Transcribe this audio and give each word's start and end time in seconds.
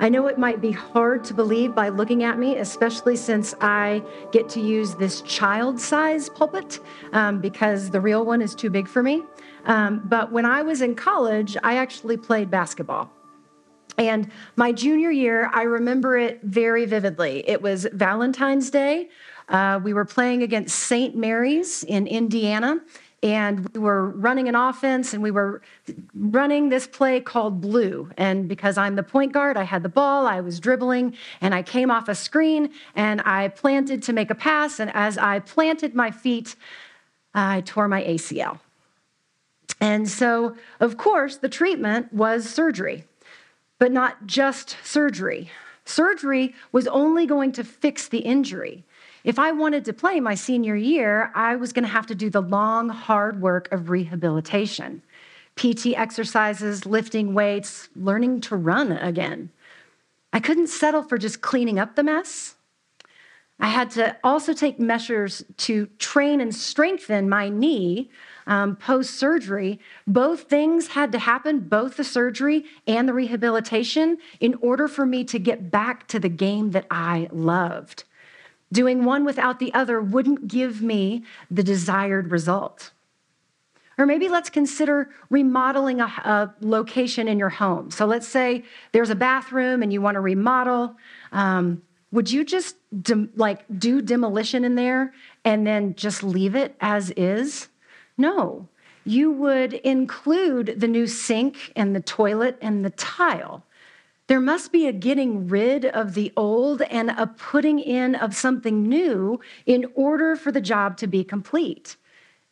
I 0.00 0.08
know 0.08 0.28
it 0.28 0.38
might 0.38 0.60
be 0.60 0.70
hard 0.70 1.24
to 1.24 1.34
believe 1.34 1.74
by 1.74 1.88
looking 1.88 2.22
at 2.22 2.38
me, 2.38 2.56
especially 2.58 3.16
since 3.16 3.52
I 3.60 4.02
get 4.30 4.48
to 4.50 4.60
use 4.60 4.94
this 4.94 5.22
child 5.22 5.80
size 5.80 6.28
pulpit 6.28 6.78
um, 7.12 7.40
because 7.40 7.90
the 7.90 8.00
real 8.00 8.24
one 8.24 8.40
is 8.40 8.54
too 8.54 8.70
big 8.70 8.86
for 8.86 9.02
me. 9.02 9.24
Um, 9.64 10.02
but 10.04 10.30
when 10.30 10.46
I 10.46 10.62
was 10.62 10.82
in 10.82 10.94
college, 10.94 11.56
I 11.64 11.76
actually 11.76 12.16
played 12.16 12.48
basketball. 12.48 13.10
And 13.98 14.30
my 14.54 14.70
junior 14.70 15.10
year, 15.10 15.50
I 15.52 15.62
remember 15.62 16.16
it 16.16 16.40
very 16.44 16.86
vividly. 16.86 17.42
It 17.48 17.60
was 17.60 17.84
Valentine's 17.92 18.70
Day. 18.70 19.08
Uh, 19.48 19.80
we 19.82 19.92
were 19.92 20.04
playing 20.04 20.44
against 20.44 20.78
St. 20.78 21.16
Mary's 21.16 21.82
in 21.82 22.06
Indiana, 22.06 22.80
and 23.22 23.68
we 23.70 23.80
were 23.80 24.10
running 24.10 24.48
an 24.48 24.54
offense 24.54 25.12
and 25.12 25.22
we 25.22 25.30
were 25.30 25.60
running 26.14 26.68
this 26.68 26.86
play 26.86 27.20
called 27.20 27.60
blue. 27.60 28.10
And 28.16 28.48
because 28.48 28.78
i'm 28.78 28.96
the 28.96 29.02
point 29.02 29.32
guard 29.32 29.56
i 29.56 29.64
had 29.64 29.82
the 29.82 29.88
ball 29.88 30.26
i 30.26 30.40
was 30.40 30.60
dribbling 30.60 31.14
and 31.40 31.54
i 31.54 31.62
came 31.62 31.90
off 31.90 32.08
a 32.08 32.14
screen 32.14 32.70
and 32.94 33.20
i 33.24 33.48
planted 33.48 34.02
to 34.04 34.12
make 34.12 34.30
a 34.30 34.34
pass. 34.34 34.78
And 34.80 34.90
as 34.94 35.18
i 35.18 35.40
planted 35.40 35.94
my 35.94 36.10
feet 36.10 36.54
i 37.34 37.60
tore 37.62 37.88
my 37.88 38.02
acl 38.04 38.58
and 39.80 40.08
so 40.08 40.56
of 40.80 40.96
course 40.96 41.36
the 41.36 41.48
treatment 41.48 42.12
was 42.12 42.48
surgery 42.48 43.04
but 43.78 43.92
not 43.92 44.26
just 44.26 44.76
surgery. 44.82 45.50
Surgery 45.84 46.54
was 46.72 46.86
only 46.88 47.26
going 47.26 47.52
to 47.52 47.64
fix 47.64 48.08
the 48.08 48.18
injury 48.18 48.84
if 49.28 49.38
I 49.38 49.52
wanted 49.52 49.84
to 49.84 49.92
play 49.92 50.20
my 50.20 50.34
senior 50.34 50.74
year, 50.74 51.30
I 51.34 51.56
was 51.56 51.74
going 51.74 51.84
to 51.84 51.90
have 51.90 52.06
to 52.06 52.14
do 52.14 52.30
the 52.30 52.40
long, 52.40 52.88
hard 52.88 53.42
work 53.42 53.70
of 53.70 53.90
rehabilitation 53.90 55.02
PT 55.54 55.88
exercises, 55.88 56.86
lifting 56.86 57.34
weights, 57.34 57.90
learning 57.94 58.40
to 58.40 58.56
run 58.56 58.90
again. 58.92 59.50
I 60.32 60.40
couldn't 60.40 60.68
settle 60.68 61.02
for 61.02 61.18
just 61.18 61.42
cleaning 61.42 61.78
up 61.78 61.94
the 61.94 62.04
mess. 62.04 62.54
I 63.60 63.68
had 63.68 63.90
to 63.90 64.16
also 64.24 64.54
take 64.54 64.80
measures 64.80 65.44
to 65.58 65.88
train 65.98 66.40
and 66.40 66.54
strengthen 66.54 67.28
my 67.28 67.50
knee 67.50 68.08
um, 68.46 68.76
post 68.76 69.16
surgery. 69.16 69.78
Both 70.06 70.44
things 70.44 70.86
had 70.86 71.12
to 71.12 71.18
happen, 71.18 71.60
both 71.60 71.98
the 71.98 72.04
surgery 72.04 72.64
and 72.86 73.06
the 73.06 73.12
rehabilitation, 73.12 74.16
in 74.40 74.54
order 74.62 74.88
for 74.88 75.04
me 75.04 75.22
to 75.24 75.38
get 75.38 75.70
back 75.70 76.06
to 76.08 76.18
the 76.18 76.30
game 76.30 76.70
that 76.70 76.86
I 76.90 77.28
loved. 77.30 78.04
Doing 78.72 79.04
one 79.04 79.24
without 79.24 79.58
the 79.58 79.72
other 79.72 80.00
wouldn't 80.00 80.48
give 80.48 80.82
me 80.82 81.24
the 81.50 81.62
desired 81.62 82.30
result. 82.30 82.90
Or 83.98 84.06
maybe 84.06 84.28
let's 84.28 84.48
consider 84.48 85.10
remodeling 85.28 86.00
a, 86.00 86.04
a, 86.04 86.54
location 86.60 87.26
in 87.26 87.38
your 87.38 87.48
home. 87.48 87.90
So 87.90 88.06
let's 88.06 88.28
say 88.28 88.62
there's 88.92 89.10
a 89.10 89.16
bathroom 89.16 89.82
and 89.82 89.92
you 89.92 90.00
want 90.00 90.14
to 90.14 90.20
remodel. 90.20 90.96
Um, 91.32 91.82
would 92.12 92.30
you 92.30 92.44
just 92.44 92.76
de- 93.02 93.28
like 93.34 93.64
do 93.78 94.00
demolition 94.00 94.64
in 94.64 94.76
there 94.76 95.12
and 95.44 95.66
then 95.66 95.94
just 95.96 96.22
leave 96.22 96.54
it 96.54 96.76
as 96.80 97.10
is? 97.16 97.68
No. 98.16 98.68
You 99.04 99.32
would 99.32 99.72
include 99.72 100.78
the 100.78 100.88
new 100.88 101.06
sink 101.06 101.72
and 101.74 101.96
the 101.96 102.00
toilet 102.00 102.56
and 102.60 102.84
the 102.84 102.90
tile. 102.90 103.64
There 104.28 104.40
must 104.40 104.72
be 104.72 104.86
a 104.86 104.92
getting 104.92 105.48
rid 105.48 105.86
of 105.86 106.12
the 106.12 106.32
old 106.36 106.82
and 106.82 107.10
a 107.10 107.26
putting 107.26 107.78
in 107.78 108.14
of 108.14 108.36
something 108.36 108.82
new 108.82 109.40
in 109.64 109.86
order 109.94 110.36
for 110.36 110.52
the 110.52 110.60
job 110.60 110.98
to 110.98 111.06
be 111.06 111.24
complete. 111.24 111.96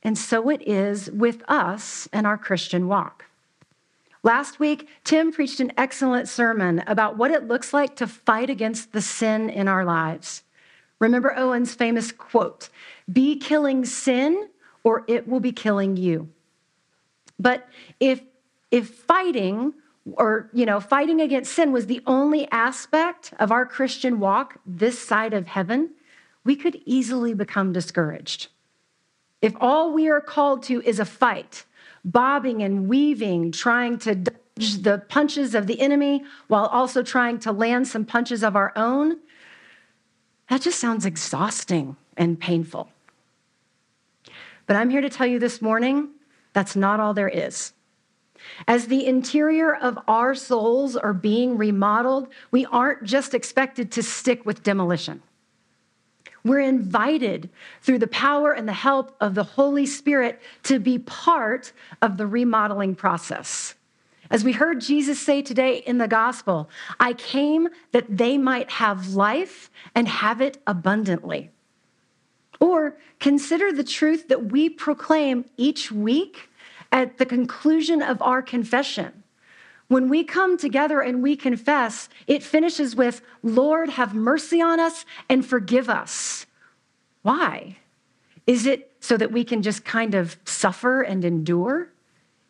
And 0.02 0.16
so 0.16 0.48
it 0.48 0.66
is 0.66 1.10
with 1.10 1.42
us 1.48 2.08
and 2.14 2.27
our 2.27 2.38
Christian 2.38 2.88
walk. 2.88 3.27
Last 4.22 4.58
week, 4.58 4.88
Tim 5.04 5.30
preached 5.30 5.60
an 5.60 5.72
excellent 5.77 6.28
sermon 6.28 6.82
about 6.86 7.19
what 7.19 7.30
it 7.30 7.47
looks 7.47 7.74
like 7.74 7.94
to 7.97 8.06
fight 8.06 8.48
against 8.48 8.92
the 8.92 9.02
sin 9.02 9.50
in 9.50 9.69
our 9.69 9.84
lives. 9.84 10.44
Remember 10.98 11.37
Owen's 11.37 11.75
famous 11.75 12.10
quote 12.10 12.70
Be 13.12 13.37
killing 13.37 13.84
sin, 13.84 14.48
or 14.82 15.04
it 15.08 15.28
will 15.28 15.41
be 15.41 15.53
killing 15.53 15.98
you. 15.98 16.31
But 17.38 17.69
if, 18.00 18.22
if 18.70 18.88
fighting 18.88 19.75
or 20.12 20.49
you 20.53 20.65
know 20.65 20.81
fighting 20.81 21.21
against 21.21 21.53
sin 21.53 21.72
was 21.72 21.87
the 21.87 22.03
only 22.06 22.49
aspect 22.50 23.34
of 23.39 23.50
our 23.50 23.67
christian 23.67 24.21
walk 24.21 24.59
this 24.65 24.99
side 24.99 25.34
of 25.34 25.47
heaven 25.47 25.91
we 26.47 26.55
could 26.55 26.81
easily 26.87 27.34
become 27.34 27.72
discouraged. 27.72 28.47
If 29.43 29.55
all 29.61 29.93
we 29.93 30.09
are 30.09 30.21
called 30.21 30.62
to 30.65 30.81
is 30.83 31.00
a 31.00 31.05
fight 31.05 31.65
bobbing 32.05 32.62
and 32.62 32.89
weaving 32.89 33.50
trying 33.50 33.99
to 33.99 34.15
dodge 34.15 34.77
the 34.83 35.03
punches 35.09 35.56
of 35.56 35.67
the 35.67 35.81
enemy 35.81 36.23
while 36.47 36.67
also 36.67 37.03
trying 37.03 37.41
to 37.41 37.50
land 37.50 37.88
some 37.88 38.05
punches 38.05 38.44
of 38.44 38.55
our 38.55 38.73
own 38.77 39.19
that 40.49 40.62
just 40.62 40.78
sounds 40.78 41.05
exhausting 41.05 41.97
and 42.17 42.38
painful. 42.38 42.88
But 44.67 44.77
i'm 44.77 44.91
here 44.91 45.00
to 45.00 45.11
tell 45.11 45.27
you 45.27 45.41
this 45.41 45.61
morning 45.61 46.11
that's 46.53 46.77
not 46.77 47.00
all 47.00 47.12
there 47.12 47.28
is 47.28 47.73
as 48.68 48.86
the 48.86 49.06
interior 49.06 49.74
of 49.74 49.98
our 50.08 50.34
souls 50.34 50.96
are 50.96 51.12
being 51.12 51.56
remodeled, 51.56 52.28
we 52.50 52.66
aren't 52.66 53.04
just 53.04 53.34
expected 53.34 53.92
to 53.92 54.02
stick 54.02 54.44
with 54.46 54.62
demolition. 54.62 55.22
We're 56.44 56.60
invited 56.60 57.50
through 57.82 57.98
the 57.98 58.06
power 58.06 58.52
and 58.52 58.68
the 58.68 58.72
help 58.72 59.16
of 59.20 59.34
the 59.34 59.42
Holy 59.42 59.84
Spirit 59.84 60.40
to 60.62 60.78
be 60.78 60.98
part 61.00 61.72
of 62.02 62.16
the 62.16 62.26
remodeling 62.26 62.94
process. 62.94 63.74
As 64.30 64.44
we 64.44 64.52
heard 64.52 64.80
Jesus 64.80 65.20
say 65.20 65.42
today 65.42 65.78
in 65.78 65.98
the 65.98 66.08
gospel, 66.08 66.68
I 67.00 67.14
came 67.14 67.68
that 67.92 68.16
they 68.16 68.38
might 68.38 68.70
have 68.70 69.14
life 69.14 69.70
and 69.94 70.08
have 70.08 70.40
it 70.40 70.58
abundantly. 70.66 71.50
Or 72.60 72.96
consider 73.20 73.72
the 73.72 73.84
truth 73.84 74.28
that 74.28 74.46
we 74.46 74.68
proclaim 74.68 75.44
each 75.56 75.92
week 75.92 76.48
at 76.96 77.18
the 77.18 77.26
conclusion 77.26 78.00
of 78.00 78.22
our 78.22 78.40
confession. 78.40 79.22
When 79.88 80.08
we 80.08 80.24
come 80.24 80.56
together 80.56 81.02
and 81.02 81.22
we 81.22 81.36
confess, 81.36 82.08
it 82.26 82.42
finishes 82.42 82.96
with, 82.96 83.20
Lord, 83.42 83.90
have 83.90 84.14
mercy 84.14 84.62
on 84.62 84.80
us 84.80 85.04
and 85.28 85.44
forgive 85.44 85.90
us. 85.90 86.46
Why? 87.20 87.76
Is 88.46 88.64
it 88.64 88.92
so 89.00 89.18
that 89.18 89.30
we 89.30 89.44
can 89.44 89.60
just 89.60 89.84
kind 89.84 90.14
of 90.14 90.38
suffer 90.46 91.02
and 91.02 91.22
endure? 91.22 91.92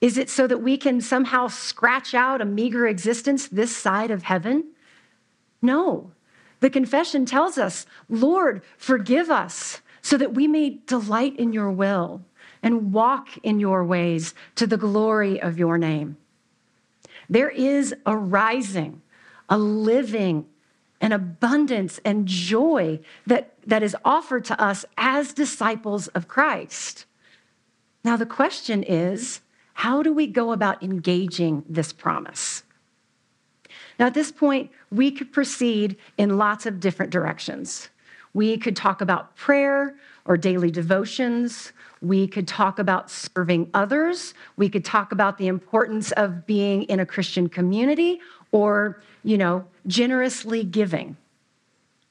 Is 0.00 0.16
it 0.16 0.30
so 0.30 0.46
that 0.46 0.62
we 0.62 0.76
can 0.76 1.00
somehow 1.00 1.48
scratch 1.48 2.14
out 2.14 2.40
a 2.40 2.44
meager 2.44 2.86
existence 2.86 3.48
this 3.48 3.76
side 3.76 4.12
of 4.12 4.22
heaven? 4.22 4.62
No. 5.60 6.12
The 6.60 6.70
confession 6.70 7.26
tells 7.26 7.58
us, 7.58 7.84
Lord, 8.08 8.62
forgive 8.76 9.28
us 9.28 9.80
so 10.02 10.16
that 10.16 10.34
we 10.34 10.46
may 10.46 10.78
delight 10.86 11.34
in 11.34 11.52
your 11.52 11.72
will 11.72 12.22
and 12.62 12.92
walk 12.92 13.28
in 13.42 13.60
your 13.60 13.84
ways 13.84 14.34
to 14.56 14.66
the 14.66 14.76
glory 14.76 15.40
of 15.40 15.58
your 15.58 15.78
name. 15.78 16.16
There 17.28 17.50
is 17.50 17.94
a 18.04 18.16
rising, 18.16 19.02
a 19.48 19.58
living, 19.58 20.46
an 21.00 21.12
abundance 21.12 22.00
and 22.04 22.26
joy 22.26 23.00
that, 23.26 23.54
that 23.66 23.82
is 23.82 23.96
offered 24.04 24.44
to 24.46 24.60
us 24.60 24.84
as 24.96 25.32
disciples 25.32 26.08
of 26.08 26.28
Christ. 26.28 27.04
Now, 28.04 28.16
the 28.16 28.26
question 28.26 28.82
is 28.82 29.40
how 29.74 30.02
do 30.02 30.12
we 30.12 30.26
go 30.26 30.52
about 30.52 30.82
engaging 30.82 31.64
this 31.68 31.92
promise? 31.92 32.62
Now, 33.98 34.06
at 34.06 34.14
this 34.14 34.32
point, 34.32 34.70
we 34.90 35.10
could 35.10 35.32
proceed 35.32 35.96
in 36.16 36.38
lots 36.38 36.66
of 36.66 36.80
different 36.80 37.12
directions. 37.12 37.90
We 38.32 38.56
could 38.58 38.76
talk 38.76 39.00
about 39.00 39.36
prayer 39.36 39.96
or 40.26 40.36
daily 40.36 40.70
devotions. 40.70 41.72
We 42.02 42.26
could 42.26 42.46
talk 42.46 42.78
about 42.78 43.10
serving 43.10 43.70
others. 43.74 44.34
We 44.56 44.68
could 44.68 44.84
talk 44.84 45.12
about 45.12 45.38
the 45.38 45.46
importance 45.46 46.12
of 46.12 46.46
being 46.46 46.82
in 46.84 47.00
a 47.00 47.06
Christian 47.06 47.48
community 47.48 48.20
or, 48.52 49.02
you 49.24 49.38
know, 49.38 49.64
generously 49.86 50.62
giving. 50.64 51.16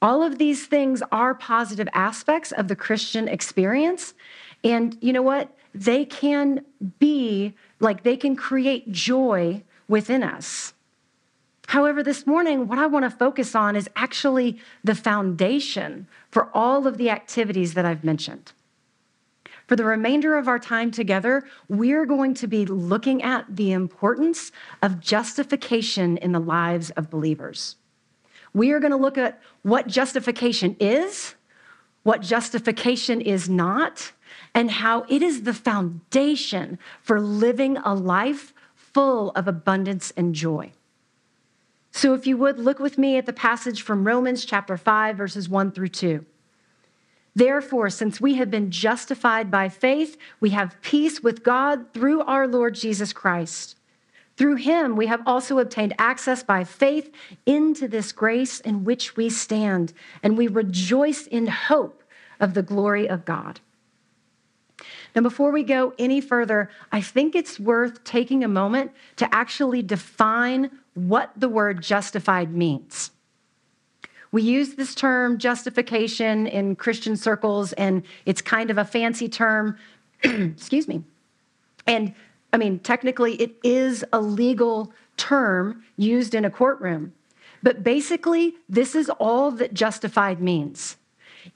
All 0.02 0.22
of 0.22 0.38
these 0.38 0.66
things 0.66 1.02
are 1.10 1.34
positive 1.34 1.88
aspects 1.94 2.52
of 2.52 2.68
the 2.68 2.76
Christian 2.76 3.28
experience. 3.28 4.14
And 4.62 4.96
you 5.00 5.12
know 5.12 5.22
what? 5.22 5.50
They 5.74 6.04
can 6.04 6.64
be 6.98 7.54
like 7.80 8.02
they 8.02 8.16
can 8.16 8.36
create 8.36 8.90
joy 8.90 9.62
within 9.88 10.22
us. 10.22 10.72
However, 11.66 12.02
this 12.02 12.26
morning, 12.26 12.68
what 12.68 12.78
I 12.78 12.86
want 12.86 13.04
to 13.04 13.10
focus 13.10 13.54
on 13.54 13.74
is 13.74 13.90
actually 13.96 14.58
the 14.84 14.94
foundation 14.94 16.06
for 16.30 16.48
all 16.54 16.86
of 16.86 16.96
the 16.96 17.10
activities 17.10 17.74
that 17.74 17.84
I've 17.84 18.04
mentioned. 18.04 18.52
For 19.66 19.74
the 19.74 19.84
remainder 19.84 20.36
of 20.38 20.46
our 20.46 20.60
time 20.60 20.92
together, 20.92 21.42
we're 21.68 22.06
going 22.06 22.34
to 22.34 22.46
be 22.46 22.66
looking 22.66 23.22
at 23.22 23.56
the 23.56 23.72
importance 23.72 24.52
of 24.80 25.00
justification 25.00 26.18
in 26.18 26.30
the 26.30 26.38
lives 26.38 26.90
of 26.90 27.10
believers. 27.10 27.74
We 28.54 28.70
are 28.70 28.78
going 28.78 28.92
to 28.92 28.96
look 28.96 29.18
at 29.18 29.40
what 29.62 29.88
justification 29.88 30.76
is, 30.78 31.34
what 32.04 32.22
justification 32.22 33.20
is 33.20 33.48
not, 33.48 34.12
and 34.54 34.70
how 34.70 35.04
it 35.08 35.20
is 35.20 35.42
the 35.42 35.52
foundation 35.52 36.78
for 37.02 37.20
living 37.20 37.76
a 37.78 37.92
life 37.92 38.54
full 38.76 39.30
of 39.30 39.48
abundance 39.48 40.12
and 40.16 40.32
joy. 40.32 40.70
So 41.96 42.12
if 42.12 42.26
you 42.26 42.36
would 42.36 42.58
look 42.58 42.78
with 42.78 42.98
me 42.98 43.16
at 43.16 43.24
the 43.24 43.32
passage 43.32 43.80
from 43.80 44.06
Romans 44.06 44.44
chapter 44.44 44.76
5, 44.76 45.16
verses 45.16 45.48
1 45.48 45.72
through 45.72 45.88
2. 45.88 46.26
Therefore, 47.34 47.88
since 47.88 48.20
we 48.20 48.34
have 48.34 48.50
been 48.50 48.70
justified 48.70 49.50
by 49.50 49.70
faith, 49.70 50.18
we 50.38 50.50
have 50.50 50.76
peace 50.82 51.22
with 51.22 51.42
God 51.42 51.94
through 51.94 52.20
our 52.24 52.46
Lord 52.46 52.74
Jesus 52.74 53.14
Christ. 53.14 53.78
Through 54.36 54.56
him, 54.56 54.94
we 54.94 55.06
have 55.06 55.22
also 55.24 55.58
obtained 55.58 55.94
access 55.98 56.42
by 56.42 56.64
faith 56.64 57.10
into 57.46 57.88
this 57.88 58.12
grace 58.12 58.60
in 58.60 58.84
which 58.84 59.16
we 59.16 59.30
stand, 59.30 59.94
and 60.22 60.36
we 60.36 60.48
rejoice 60.48 61.26
in 61.26 61.46
hope 61.46 62.02
of 62.38 62.52
the 62.52 62.62
glory 62.62 63.08
of 63.08 63.24
God. 63.24 63.60
Now, 65.16 65.22
before 65.22 65.50
we 65.50 65.62
go 65.62 65.94
any 65.98 66.20
further, 66.20 66.68
I 66.92 67.00
think 67.00 67.34
it's 67.34 67.58
worth 67.58 68.04
taking 68.04 68.44
a 68.44 68.48
moment 68.48 68.92
to 69.16 69.34
actually 69.34 69.80
define 69.80 70.70
what 70.92 71.32
the 71.34 71.48
word 71.48 71.82
justified 71.82 72.52
means. 72.52 73.12
We 74.30 74.42
use 74.42 74.74
this 74.74 74.94
term 74.94 75.38
justification 75.38 76.46
in 76.46 76.76
Christian 76.76 77.16
circles, 77.16 77.72
and 77.74 78.02
it's 78.26 78.42
kind 78.42 78.70
of 78.70 78.76
a 78.76 78.84
fancy 78.84 79.26
term. 79.26 79.78
Excuse 80.22 80.86
me. 80.86 81.02
And 81.86 82.14
I 82.52 82.58
mean, 82.58 82.78
technically, 82.80 83.36
it 83.36 83.56
is 83.64 84.04
a 84.12 84.20
legal 84.20 84.92
term 85.16 85.82
used 85.96 86.34
in 86.34 86.44
a 86.44 86.50
courtroom. 86.50 87.14
But 87.62 87.82
basically, 87.82 88.56
this 88.68 88.94
is 88.94 89.08
all 89.08 89.50
that 89.52 89.72
justified 89.72 90.42
means. 90.42 90.98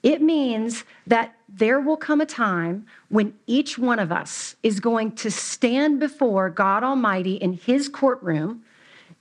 It 0.03 0.21
means 0.21 0.83
that 1.07 1.35
there 1.49 1.79
will 1.79 1.97
come 1.97 2.21
a 2.21 2.25
time 2.25 2.85
when 3.09 3.33
each 3.47 3.77
one 3.77 3.99
of 3.99 4.11
us 4.11 4.55
is 4.63 4.79
going 4.79 5.13
to 5.13 5.29
stand 5.31 5.99
before 5.99 6.49
God 6.49 6.83
Almighty 6.83 7.35
in 7.35 7.53
his 7.53 7.89
courtroom, 7.89 8.63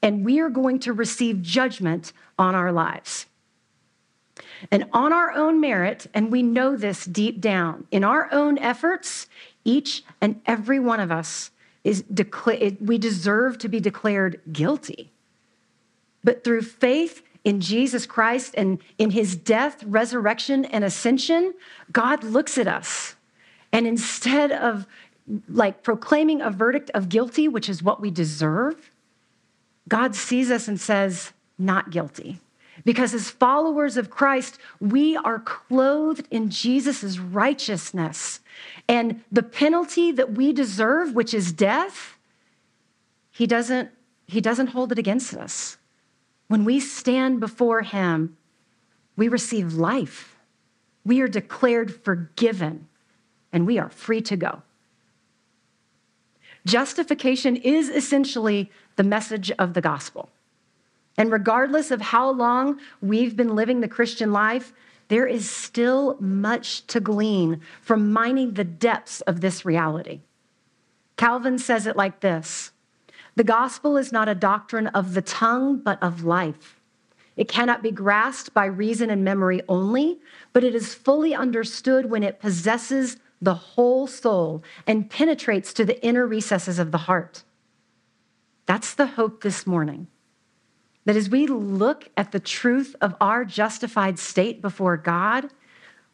and 0.03 0.25
we 0.25 0.41
are 0.41 0.51
going 0.51 0.79
to 0.81 0.93
receive 0.93 1.43
judgment 1.43 2.13
on 2.39 2.55
our 2.55 2.73
lives. 2.73 3.27
And 4.71 4.85
on 4.93 5.13
our 5.13 5.33
own 5.33 5.61
merit, 5.61 6.07
and 6.15 6.31
we 6.31 6.43
know 6.43 6.77
this 6.77 7.05
deep 7.05 7.41
down, 7.41 7.87
in 7.91 8.05
our 8.05 8.29
own 8.33 8.59
efforts, 8.59 9.27
each 9.65 10.05
and 10.21 10.41
every 10.47 10.79
one 10.79 11.01
of 11.01 11.11
us 11.11 11.51
is 11.85 12.03
declared, 12.03 12.77
we 12.81 12.99
deserve 12.99 13.59
to 13.59 13.69
be 13.69 13.81
declared 13.81 14.41
guilty. 14.53 15.11
But 16.23 16.45
through 16.45 16.63
faith 16.63 17.23
in 17.45 17.61
Jesus 17.61 18.07
Christ 18.07 18.55
and 18.57 18.79
in 18.99 19.11
his 19.11 19.37
death, 19.37 19.83
resurrection, 19.85 20.65
and 20.67 20.85
ascension, 20.85 21.55
God 21.93 22.23
looks 22.23 22.59
at 22.59 22.69
us. 22.69 23.17
And 23.73 23.87
instead 23.87 24.53
of 24.53 24.87
like 25.49 25.83
proclaiming 25.83 26.41
a 26.41 26.51
verdict 26.51 26.91
of 26.93 27.09
guilty, 27.09 27.49
which 27.49 27.69
is 27.69 27.83
what 27.83 28.01
we 28.01 28.11
deserve, 28.11 28.91
God 29.89 30.15
sees 30.15 30.51
us 30.51 30.69
and 30.69 30.79
says, 30.81 31.33
not 31.59 31.91
guilty. 31.91 32.39
Because 32.85 33.13
as 33.13 33.31
followers 33.31 33.97
of 33.97 34.11
Christ, 34.11 34.59
we 34.81 35.17
are 35.17 35.39
clothed 35.39 36.27
in 36.31 36.49
Jesus' 36.49 37.19
righteousness. 37.19 38.41
And 38.89 39.23
the 39.31 39.43
penalty 39.43 40.13
that 40.13 40.33
we 40.33 40.53
deserve, 40.53 41.15
which 41.15 41.35
is 41.35 41.53
death, 41.53 42.17
he 43.31 43.47
doesn't, 43.47 43.91
he 44.27 44.41
doesn't 44.41 44.69
hold 44.69 44.93
it 44.93 44.99
against 44.99 45.35
us. 45.35 45.77
When 46.51 46.65
we 46.65 46.81
stand 46.81 47.39
before 47.39 47.83
him, 47.83 48.37
we 49.15 49.29
receive 49.29 49.75
life. 49.75 50.37
We 51.05 51.21
are 51.21 51.29
declared 51.29 51.95
forgiven, 51.95 52.89
and 53.53 53.69
we 53.69 53.79
are 53.79 53.89
free 53.89 54.21
to 54.23 54.37
go. 54.37 54.63
Justification 56.67 57.55
is 57.55 57.89
essentially 57.89 58.69
the 58.97 59.05
message 59.05 59.53
of 59.61 59.75
the 59.75 59.81
gospel. 59.81 60.29
And 61.17 61.31
regardless 61.31 61.93
of 61.93 62.01
how 62.01 62.33
long 62.33 62.81
we've 63.01 63.37
been 63.37 63.55
living 63.55 63.81
the 63.81 63.87
Christian 63.87 64.33
life, 64.33 64.73
there 65.07 65.29
is 65.29 65.49
still 65.49 66.17
much 66.19 66.85
to 66.89 66.99
glean 66.99 67.61
from 67.81 68.13
mining 68.13 68.55
the 68.55 68.65
depths 68.65 69.21
of 69.21 69.41
this 69.41 69.65
reality. 69.65 70.19
Calvin 71.17 71.61
says 71.61 71.87
it 71.87 71.95
like 71.95 72.19
this 72.19 72.73
The 73.37 73.45
gospel 73.45 73.97
is 73.97 74.13
not 74.13 74.29
a 74.29 74.35
doctrine 74.35 74.89
of 74.89 75.15
the 75.15 75.23
tongue, 75.23 75.79
but 75.79 76.03
of 76.03 76.25
life. 76.25 76.81
It 77.37 77.49
cannot 77.49 77.83
be 77.83 77.91
grasped 77.91 78.53
by 78.53 78.67
reason 78.67 79.09
and 79.09 79.25
memory 79.25 79.63
only, 79.69 80.19
but 80.53 80.65
it 80.65 80.75
is 80.75 80.95
fully 80.95 81.35
understood 81.35 82.11
when 82.11 82.23
it 82.23 82.41
possesses 82.41 83.17
the 83.41 83.55
whole 83.55 84.07
soul 84.07 84.63
and 84.87 85.09
penetrates 85.09 85.73
to 85.73 85.85
the 85.85 86.05
inner 86.05 86.27
recesses 86.27 86.79
of 86.79 86.91
the 86.91 86.99
heart. 86.99 87.45
That's 88.67 88.95
the 88.95 89.07
hope 89.07 89.43
this 89.43 89.67
morning. 89.67 90.09
That 91.07 91.17
as 91.17 91.31
we 91.31 91.47
look 91.47 92.09
at 92.17 92.33
the 92.33 92.41
truth 92.41 92.95
of 93.01 93.17
our 93.21 93.45
justified 93.45 94.19
state 94.19 94.61
before 94.61 94.99
God, 94.99 95.49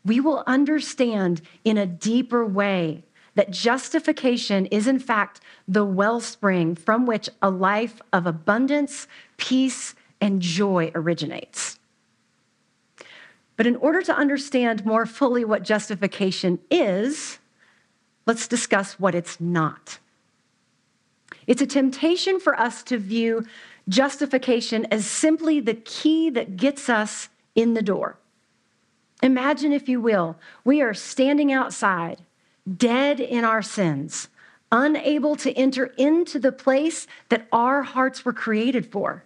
we 0.04 0.20
will 0.20 0.44
understand 0.46 1.42
in 1.64 1.76
a 1.76 1.86
deeper 1.86 2.46
way 2.46 3.04
that 3.36 3.50
justification 3.50 4.66
is, 4.66 4.88
in 4.88 4.98
fact, 4.98 5.40
the 5.68 5.84
wellspring 5.84 6.74
from 6.74 7.06
which 7.06 7.28
a 7.40 7.50
life 7.50 8.00
of 8.12 8.26
abundance, 8.26 9.06
peace, 9.36 9.94
and 10.20 10.42
joy 10.42 10.90
originates. 10.94 11.78
But 13.56 13.66
in 13.66 13.76
order 13.76 14.02
to 14.02 14.16
understand 14.16 14.84
more 14.84 15.06
fully 15.06 15.44
what 15.44 15.62
justification 15.62 16.58
is, 16.70 17.38
let's 18.26 18.48
discuss 18.48 18.98
what 18.98 19.14
it's 19.14 19.40
not. 19.40 19.98
It's 21.46 21.62
a 21.62 21.66
temptation 21.66 22.40
for 22.40 22.58
us 22.58 22.82
to 22.84 22.98
view 22.98 23.44
justification 23.88 24.86
as 24.90 25.06
simply 25.06 25.60
the 25.60 25.74
key 25.74 26.30
that 26.30 26.56
gets 26.56 26.88
us 26.88 27.28
in 27.54 27.74
the 27.74 27.82
door. 27.82 28.16
Imagine, 29.22 29.72
if 29.72 29.88
you 29.88 30.00
will, 30.00 30.36
we 30.64 30.82
are 30.82 30.92
standing 30.92 31.52
outside, 31.52 32.18
dead 32.76 33.20
in 33.20 33.44
our 33.44 33.62
sins, 33.62 34.28
unable 34.72 35.36
to 35.36 35.52
enter 35.52 35.86
into 35.96 36.38
the 36.38 36.52
place 36.52 37.06
that 37.28 37.46
our 37.52 37.82
hearts 37.82 38.24
were 38.24 38.32
created 38.32 38.90
for. 38.90 39.24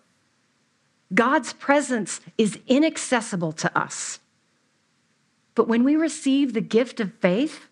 God's 1.12 1.52
presence 1.54 2.20
is 2.38 2.58
inaccessible 2.66 3.52
to 3.52 3.78
us. 3.78 4.20
But 5.54 5.66
when 5.66 5.82
we 5.82 5.96
receive 5.96 6.52
the 6.52 6.60
gift 6.60 7.00
of 7.00 7.12
faith, 7.14 7.68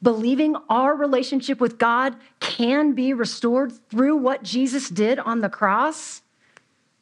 believing 0.00 0.54
our 0.68 0.94
relationship 0.94 1.60
with 1.60 1.78
God 1.78 2.16
can 2.40 2.92
be 2.92 3.12
restored 3.12 3.72
through 3.90 4.16
what 4.16 4.44
Jesus 4.44 4.88
did 4.88 5.18
on 5.18 5.40
the 5.40 5.48
cross, 5.48 6.22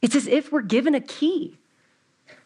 it's 0.00 0.16
as 0.16 0.26
if 0.26 0.50
we're 0.50 0.62
given 0.62 0.94
a 0.94 1.00
key. 1.00 1.58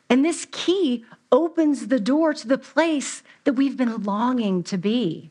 And 0.09 0.25
this 0.25 0.47
key 0.51 1.05
opens 1.31 1.87
the 1.87 2.01
door 2.01 2.35
to 2.35 2.49
the 2.49 2.59
place 2.59 3.23
that 3.45 3.53
we've 3.53 3.77
been 3.77 4.03
longing 4.03 4.65
to 4.65 4.77
be. 4.77 5.31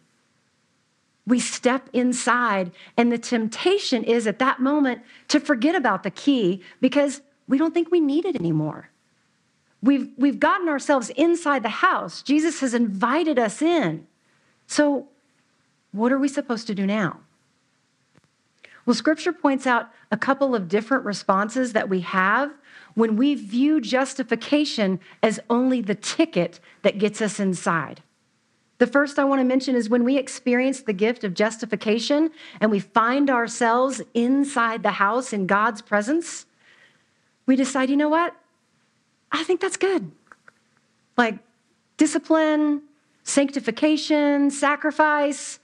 We 1.30 1.40
step 1.40 1.88
inside, 1.94 2.72
and 2.98 3.12
the 3.12 3.20
temptation 3.20 4.04
is 4.04 4.26
at 4.26 4.40
that 4.40 4.60
moment 4.60 5.04
to 5.28 5.40
forget 5.40 5.76
about 5.76 6.02
the 6.02 6.10
key 6.10 6.64
because 6.82 7.22
we 7.48 7.60
don't 7.60 7.72
think 7.72 7.92
we 7.92 8.00
need 8.00 8.26
it 8.26 8.36
anymore. 8.36 8.90
We've, 9.84 10.10
we've 10.18 10.40
gotten 10.40 10.68
ourselves 10.68 11.12
inside 11.12 11.62
the 11.62 11.70
house. 11.70 12.24
Jesus 12.24 12.62
has 12.62 12.74
invited 12.74 13.38
us 13.38 13.62
in. 13.62 14.08
So, 14.66 15.08
what 15.92 16.12
are 16.12 16.18
we 16.18 16.28
supposed 16.28 16.66
to 16.66 16.74
do 16.74 16.88
now? 16.88 17.20
Well, 18.88 18.96
scripture 18.96 19.32
points 19.32 19.68
out 19.68 19.92
a 20.12 20.18
couple 20.18 20.56
of 20.56 20.68
different 20.68 21.06
responses 21.06 21.74
that 21.74 21.90
we 21.90 22.00
have 22.02 22.52
when 22.96 23.18
we 23.18 23.36
view 23.36 23.80
justification 23.80 25.00
as 25.22 25.40
only 25.48 25.82
the 25.82 25.94
ticket 25.94 26.60
that 26.82 26.98
gets 26.98 27.22
us 27.22 27.40
inside. 27.40 28.02
The 28.80 28.88
first 28.88 29.20
I 29.20 29.26
want 29.26 29.42
to 29.42 29.46
mention 29.46 29.76
is 29.76 29.90
when 29.90 30.06
we 30.06 30.18
experience 30.18 30.82
the 30.82 30.94
gift 30.94 31.24
of 31.24 31.34
justification 31.34 32.32
and 32.62 32.72
we 32.72 32.80
find 32.80 33.30
ourselves 33.30 34.02
inside 34.14 34.84
the 34.84 34.92
house 34.92 35.34
in 35.34 35.46
God's 35.48 35.82
presence, 35.82 36.46
we 37.46 37.56
decide, 37.56 37.90
you 37.90 37.98
know 37.98 38.10
what? 38.10 38.36
I 39.32 39.44
think 39.44 39.60
that's 39.60 39.76
good. 39.78 40.10
Like 41.18 41.40
discipline, 41.98 42.82
sanctification, 43.24 44.50
sacrifice, 44.50 45.60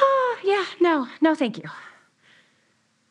oh, 0.00 0.38
yeah, 0.44 0.64
no, 0.80 1.08
no, 1.20 1.34
thank 1.34 1.58
you. 1.58 1.64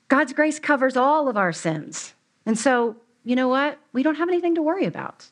God's 0.07 0.31
grace 0.31 0.59
covers 0.59 0.95
all 0.95 1.27
of 1.27 1.35
our 1.35 1.51
sins. 1.51 2.13
And 2.45 2.57
so, 2.57 2.95
you 3.25 3.35
know 3.35 3.49
what? 3.49 3.79
We 3.91 4.01
don't 4.01 4.15
have 4.15 4.29
anything 4.29 4.55
to 4.55 4.61
worry 4.61 4.85
about. 4.85 5.27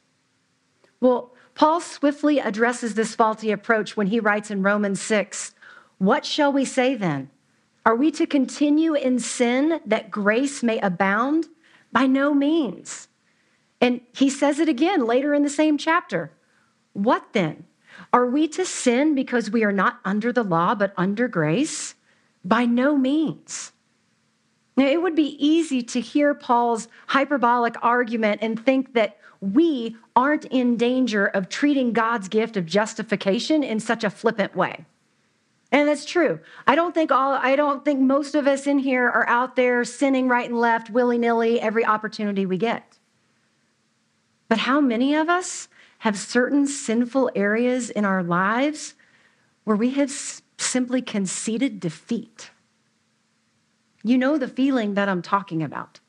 Well, 1.00 1.34
Paul 1.56 1.82
swiftly 1.82 2.40
addresses 2.40 2.94
this 2.94 3.16
faulty 3.16 3.52
approach 3.52 3.98
when 3.98 4.08
he 4.08 4.20
writes 4.20 4.52
in 4.52 4.64
Romans 4.64 5.02
6 5.02 5.54
What 5.98 6.26
shall 6.26 6.52
we 6.52 6.66
say 6.66 6.96
then? 6.96 7.30
Are 7.86 7.96
we 7.96 8.12
to 8.12 8.28
continue 8.28 8.94
in 8.94 9.20
sin 9.20 9.80
that 9.86 10.12
grace 10.12 10.62
may 10.62 10.80
abound? 10.80 11.48
By 11.92 12.08
no 12.08 12.34
means. 12.34 13.08
And 13.82 14.02
he 14.14 14.30
says 14.30 14.60
it 14.60 14.70
again 14.70 15.06
later 15.06 15.34
in 15.34 15.44
the 15.44 15.50
same 15.50 15.78
chapter. 15.78 16.32
What 16.94 17.34
then? 17.34 17.66
Are 18.14 18.26
we 18.26 18.48
to 18.50 18.66
sin 18.66 19.16
because 19.16 19.52
we 19.52 19.64
are 19.64 19.72
not 19.72 20.00
under 20.06 20.32
the 20.32 20.44
law, 20.44 20.76
but 20.76 20.94
under 20.96 21.28
grace? 21.28 21.96
By 22.46 22.66
no 22.66 22.96
means. 22.96 23.72
Now, 24.78 24.86
it 24.86 25.02
would 25.02 25.16
be 25.16 25.36
easy 25.46 25.84
to 25.84 26.00
hear 26.00 26.34
Paul's 26.34 26.88
hyperbolic 27.08 27.76
argument 27.82 28.42
and 28.42 28.64
think 28.64 28.94
that 28.94 29.18
we 29.42 29.98
aren't 30.16 30.46
in 30.46 30.78
danger 30.78 31.26
of 31.26 31.50
treating 31.50 31.94
God's 31.94 32.30
gift 32.30 32.56
of 32.56 32.66
justification 32.66 33.64
in 33.64 33.80
such 33.80 34.04
a 34.04 34.10
flippant 34.10 34.56
way. 34.56 34.86
And 35.72 35.88
that's 35.88 36.06
true. 36.06 36.40
I 36.68 36.76
don't 36.76 36.94
think 36.94 37.12
all 37.12 37.34
I 37.34 37.56
don't 37.56 37.84
think 37.84 38.00
most 38.02 38.36
of 38.36 38.46
us 38.46 38.68
in 38.68 38.80
here 38.80 39.08
are 39.08 39.28
out 39.28 39.56
there 39.56 39.84
sinning 39.84 40.28
right 40.28 40.50
and 40.50 40.60
left 40.60 40.90
willy-nilly 40.90 41.60
every 41.60 41.86
opportunity 41.86 42.46
we 42.46 42.58
get. 42.58 43.00
But 44.48 44.60
how 44.60 44.82
many 44.82 45.16
of 45.16 45.30
us 45.30 45.70
have 46.00 46.18
certain 46.18 46.68
sinful 46.68 47.32
areas 47.36 47.90
in 47.90 48.06
our 48.06 48.22
lives 48.22 48.96
where 49.64 49.78
we 49.78 49.92
have 49.92 50.12
simply 50.58 51.02
conceded 51.02 51.80
defeat? 51.80 52.52
You 54.04 54.18
know 54.18 54.38
the 54.38 54.48
feeling 54.48 54.96
that 54.96 55.08
I'm 55.08 55.22
talking 55.22 55.64
about. 55.64 56.02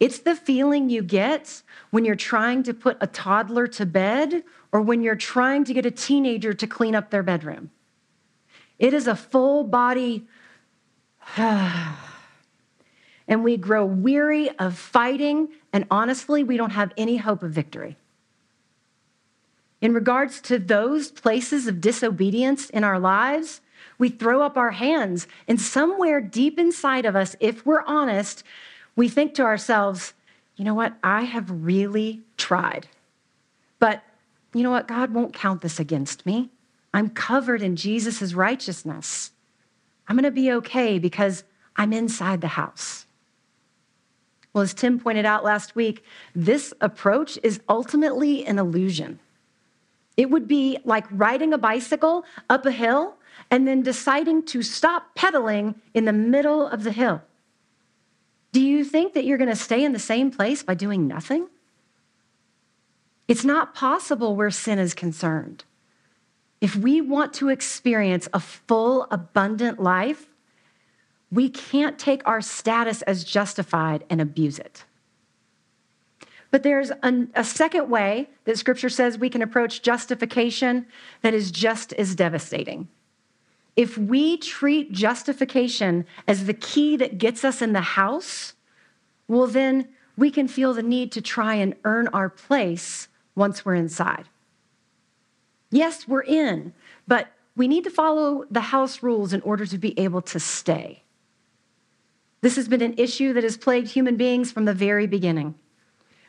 It's 0.00 0.18
the 0.20 0.34
feeling 0.36 0.90
you 0.90 1.02
get 1.02 1.62
when 1.90 2.04
you're 2.04 2.14
trying 2.14 2.62
to 2.64 2.74
put 2.74 2.98
a 3.00 3.06
toddler 3.06 3.66
to 3.68 3.86
bed 3.86 4.44
or 4.70 4.80
when 4.80 5.02
you're 5.02 5.16
trying 5.16 5.64
to 5.64 5.74
get 5.74 5.86
a 5.86 5.90
teenager 5.90 6.52
to 6.54 6.66
clean 6.66 6.94
up 6.94 7.10
their 7.10 7.22
bedroom. 7.22 7.70
It 8.78 8.94
is 8.94 9.08
a 9.08 9.16
full 9.16 9.64
body, 9.64 10.26
and 11.36 11.96
we 13.42 13.56
grow 13.56 13.84
weary 13.84 14.50
of 14.58 14.78
fighting, 14.78 15.48
and 15.72 15.84
honestly, 15.90 16.44
we 16.44 16.56
don't 16.56 16.70
have 16.70 16.92
any 16.96 17.16
hope 17.16 17.42
of 17.42 17.50
victory. 17.50 17.96
In 19.80 19.94
regards 19.94 20.40
to 20.42 20.58
those 20.58 21.10
places 21.10 21.66
of 21.66 21.80
disobedience 21.80 22.70
in 22.70 22.84
our 22.84 22.98
lives, 22.98 23.60
we 23.96 24.08
throw 24.08 24.42
up 24.42 24.56
our 24.56 24.72
hands, 24.72 25.26
and 25.48 25.60
somewhere 25.60 26.20
deep 26.20 26.58
inside 26.58 27.04
of 27.04 27.16
us, 27.16 27.34
if 27.40 27.66
we're 27.66 27.84
honest, 27.84 28.44
we 28.98 29.08
think 29.08 29.32
to 29.34 29.44
ourselves, 29.44 30.12
you 30.56 30.64
know 30.64 30.74
what? 30.74 30.92
I 31.04 31.22
have 31.22 31.48
really 31.48 32.20
tried. 32.36 32.88
But 33.78 34.02
you 34.52 34.64
know 34.64 34.72
what? 34.72 34.88
God 34.88 35.14
won't 35.14 35.32
count 35.32 35.60
this 35.60 35.78
against 35.78 36.26
me. 36.26 36.50
I'm 36.92 37.08
covered 37.08 37.62
in 37.62 37.76
Jesus' 37.76 38.34
righteousness. 38.34 39.30
I'm 40.08 40.16
going 40.16 40.24
to 40.24 40.32
be 40.32 40.50
okay 40.54 40.98
because 40.98 41.44
I'm 41.76 41.92
inside 41.92 42.40
the 42.40 42.48
house. 42.48 43.06
Well, 44.52 44.62
as 44.62 44.74
Tim 44.74 44.98
pointed 44.98 45.24
out 45.24 45.44
last 45.44 45.76
week, 45.76 46.02
this 46.34 46.74
approach 46.80 47.38
is 47.44 47.60
ultimately 47.68 48.44
an 48.46 48.58
illusion. 48.58 49.20
It 50.16 50.28
would 50.28 50.48
be 50.48 50.76
like 50.84 51.06
riding 51.12 51.52
a 51.52 51.58
bicycle 51.58 52.24
up 52.50 52.66
a 52.66 52.72
hill 52.72 53.14
and 53.48 53.68
then 53.68 53.80
deciding 53.82 54.44
to 54.46 54.60
stop 54.62 55.14
pedaling 55.14 55.76
in 55.94 56.04
the 56.04 56.12
middle 56.12 56.66
of 56.66 56.82
the 56.82 56.90
hill. 56.90 57.22
Do 58.58 58.64
you 58.64 58.82
think 58.82 59.14
that 59.14 59.24
you're 59.24 59.38
going 59.38 59.50
to 59.50 59.54
stay 59.54 59.84
in 59.84 59.92
the 59.92 60.00
same 60.00 60.32
place 60.32 60.64
by 60.64 60.74
doing 60.74 61.06
nothing? 61.06 61.46
It's 63.28 63.44
not 63.44 63.72
possible 63.72 64.34
where 64.34 64.50
sin 64.50 64.80
is 64.80 64.94
concerned. 64.94 65.62
If 66.60 66.74
we 66.74 67.00
want 67.00 67.32
to 67.34 67.50
experience 67.50 68.26
a 68.32 68.40
full, 68.40 69.06
abundant 69.12 69.80
life, 69.80 70.26
we 71.30 71.48
can't 71.48 72.00
take 72.00 72.26
our 72.26 72.40
status 72.40 73.02
as 73.02 73.22
justified 73.22 74.02
and 74.10 74.20
abuse 74.20 74.58
it. 74.58 74.84
But 76.50 76.64
there's 76.64 76.90
a, 76.90 77.28
a, 77.36 77.44
second 77.44 77.88
way 77.88 78.28
that 78.44 78.58
scripture 78.58 78.88
says 78.88 79.18
we 79.18 79.30
can 79.30 79.42
approach 79.42 79.82
justification 79.82 80.84
that 81.22 81.32
is 81.32 81.52
just 81.52 81.92
as 81.92 82.16
devastating. 82.16 82.88
If 83.78 83.96
we 83.96 84.36
treat 84.38 84.90
justification 84.90 86.04
as 86.26 86.46
the 86.46 86.52
key 86.52 86.96
that 86.96 87.16
gets 87.16 87.44
us 87.44 87.62
in 87.62 87.74
the 87.74 87.80
house, 87.80 88.54
well, 89.28 89.46
then 89.46 89.86
we 90.16 90.32
can 90.32 90.48
feel 90.48 90.74
the 90.74 90.82
need 90.82 91.12
to 91.12 91.22
try 91.22 91.54
and 91.54 91.76
earn 91.84 92.08
our 92.08 92.28
place 92.28 93.06
once 93.36 93.64
we're 93.64 93.76
inside. 93.76 94.24
Yes, 95.70 96.08
we're 96.08 96.24
in, 96.24 96.72
but 97.06 97.28
we 97.54 97.68
need 97.68 97.84
to 97.84 97.90
follow 97.90 98.46
the 98.50 98.62
house 98.62 99.00
rules 99.00 99.32
in 99.32 99.42
order 99.42 99.64
to 99.64 99.78
be 99.78 99.96
able 99.96 100.22
to 100.22 100.40
stay. 100.40 101.04
This 102.40 102.56
has 102.56 102.66
been 102.66 102.82
an 102.82 102.94
issue 102.98 103.32
that 103.34 103.44
has 103.44 103.56
plagued 103.56 103.92
human 103.92 104.16
beings 104.16 104.50
from 104.50 104.64
the 104.64 104.74
very 104.74 105.06
beginning. 105.06 105.54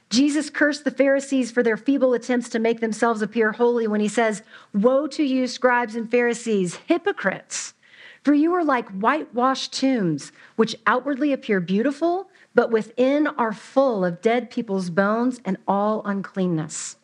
Jesus 0.09 0.49
cursed 0.49 0.85
the 0.85 0.91
Pharisees 0.91 1.51
for 1.51 1.61
their 1.61 1.77
feeble 1.77 2.13
attempts 2.13 2.49
to 2.49 2.59
make 2.59 2.79
themselves 2.79 3.21
appear 3.21 3.51
holy 3.51 3.87
when 3.87 4.01
he 4.01 4.07
says, 4.07 4.41
Woe 4.73 5.05
to 5.07 5.23
you, 5.23 5.45
scribes 5.45 5.95
and 5.95 6.09
Pharisees, 6.09 6.75
hypocrites! 6.87 7.75
For 8.23 8.33
you 8.33 8.53
are 8.53 8.63
like 8.63 8.89
whitewashed 8.89 9.71
tombs, 9.71 10.31
which 10.55 10.75
outwardly 10.85 11.31
appear 11.31 11.59
beautiful, 11.61 12.29
but 12.53 12.71
within 12.71 13.27
are 13.27 13.53
full 13.53 14.03
of 14.03 14.21
dead 14.21 14.49
people's 14.49 14.89
bones 14.89 15.39
and 15.45 15.57
all 15.67 16.01
uncleanness. 16.03 16.97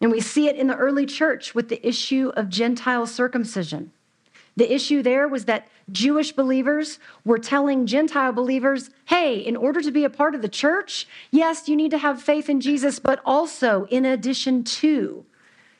And 0.00 0.10
we 0.10 0.20
see 0.20 0.48
it 0.48 0.56
in 0.56 0.66
the 0.66 0.76
early 0.76 1.06
church 1.06 1.54
with 1.54 1.68
the 1.68 1.86
issue 1.86 2.32
of 2.36 2.50
Gentile 2.50 3.06
circumcision. 3.06 3.92
The 4.56 4.72
issue 4.72 5.02
there 5.02 5.26
was 5.26 5.46
that 5.46 5.68
Jewish 5.90 6.32
believers 6.32 6.98
were 7.24 7.38
telling 7.38 7.86
Gentile 7.86 8.32
believers, 8.32 8.90
hey, 9.06 9.38
in 9.38 9.56
order 9.56 9.80
to 9.80 9.90
be 9.90 10.04
a 10.04 10.10
part 10.10 10.34
of 10.34 10.42
the 10.42 10.48
church, 10.48 11.08
yes, 11.30 11.68
you 11.68 11.76
need 11.76 11.90
to 11.90 11.98
have 11.98 12.22
faith 12.22 12.48
in 12.48 12.60
Jesus, 12.60 12.98
but 12.98 13.20
also, 13.24 13.86
in 13.90 14.04
addition 14.04 14.62
to, 14.64 15.24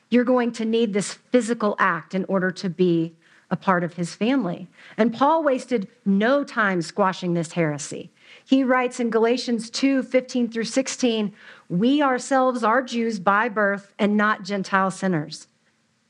you're 0.09 0.25
going 0.25 0.51
to 0.53 0.65
need 0.65 0.93
this 0.93 1.13
physical 1.13 1.75
act 1.79 2.13
in 2.13 2.25
order 2.25 2.51
to 2.51 2.69
be 2.69 3.15
a 3.49 3.55
part 3.55 3.83
of 3.83 3.93
his 3.93 4.13
family. 4.13 4.67
And 4.97 5.13
Paul 5.13 5.43
wasted 5.43 5.87
no 6.05 6.43
time 6.43 6.81
squashing 6.81 7.33
this 7.33 7.53
heresy. 7.53 8.11
He 8.43 8.63
writes 8.63 8.99
in 8.99 9.09
Galatians 9.09 9.69
2 9.69 10.03
15 10.03 10.49
through 10.49 10.65
16, 10.65 11.33
we 11.69 12.01
ourselves 12.01 12.63
are 12.63 12.81
Jews 12.81 13.19
by 13.19 13.49
birth 13.49 13.93
and 13.97 14.17
not 14.17 14.43
Gentile 14.43 14.91
sinners. 14.91 15.47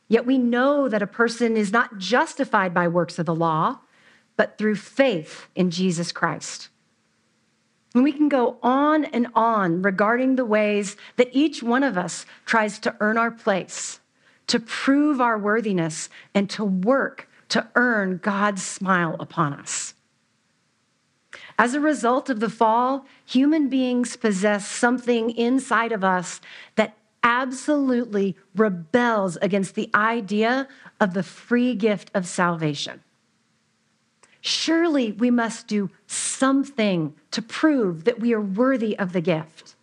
Yet 0.07 0.25
we 0.25 0.37
know 0.37 0.87
that 0.87 1.01
a 1.01 1.07
person 1.07 1.57
is 1.57 1.71
not 1.71 1.97
justified 1.97 2.73
by 2.73 2.87
works 2.87 3.17
of 3.17 3.25
the 3.25 3.35
law, 3.35 3.79
but 4.37 4.57
through 4.57 4.75
faith 4.75 5.47
in 5.55 5.71
Jesus 5.71 6.11
Christ. 6.11 6.69
And 7.93 8.03
we 8.03 8.11
can 8.11 8.27
go 8.27 8.57
on 8.61 9.05
and 9.05 9.27
on 9.33 9.81
regarding 9.81 10.35
the 10.35 10.45
ways 10.45 10.97
that 11.15 11.29
each 11.31 11.63
one 11.63 11.81
of 11.81 11.97
us 11.97 12.25
tries 12.45 12.77
to 12.79 12.95
earn 12.99 13.17
our 13.17 13.31
place, 13.31 13.99
to 14.47 14.59
prove 14.59 15.21
our 15.21 15.37
worthiness, 15.37 16.09
and 16.33 16.49
to 16.51 16.65
work 16.65 17.29
to 17.49 17.67
earn 17.75 18.17
God's 18.17 18.63
smile 18.63 19.15
upon 19.19 19.53
us. 19.53 19.93
As 21.57 21.73
a 21.73 21.79
result 21.79 22.29
of 22.29 22.41
the 22.41 22.49
fall, 22.49 23.05
human 23.25 23.69
beings 23.69 24.17
possess 24.17 24.67
something 24.67 25.29
inside 25.31 25.91
of 25.91 26.03
us 26.03 26.41
that 26.75 26.97
absolutely 27.25 28.37
rebels 28.55 29.37
against 29.41 29.75
the 29.75 29.89
idea 29.93 30.67
of 31.01 31.13
the 31.13 31.23
free 31.23 31.75
gift 31.75 32.09
of 32.13 32.25
salvation. 32.25 33.01
Surely 34.39 35.11
we 35.11 35.29
must 35.29 35.67
do 35.67 35.89
something 36.07 37.13
to 37.31 37.41
prove 37.41 38.03
that 38.03 38.19
we 38.19 38.33
are 38.33 38.39
worthy 38.39 38.97
of 38.97 39.11
the 39.11 39.21
gift. 39.21 39.75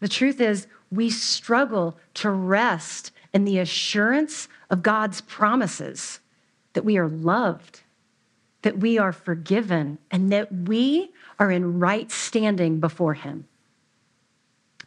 The 0.00 0.08
truth 0.08 0.40
is, 0.40 0.66
we 0.90 1.10
struggle 1.10 1.96
to 2.14 2.30
rest 2.30 3.12
in 3.32 3.44
the 3.44 3.58
assurance 3.58 4.48
of 4.70 4.82
God's 4.82 5.20
promises 5.20 6.20
that 6.72 6.84
we 6.84 6.96
are 6.96 7.08
loved 7.08 7.82
that 8.62 8.78
we 8.78 8.98
are 8.98 9.12
forgiven 9.12 9.98
and 10.10 10.32
that 10.32 10.50
we 10.52 11.10
are 11.38 11.50
in 11.50 11.78
right 11.78 12.10
standing 12.10 12.80
before 12.80 13.14
Him. 13.14 13.46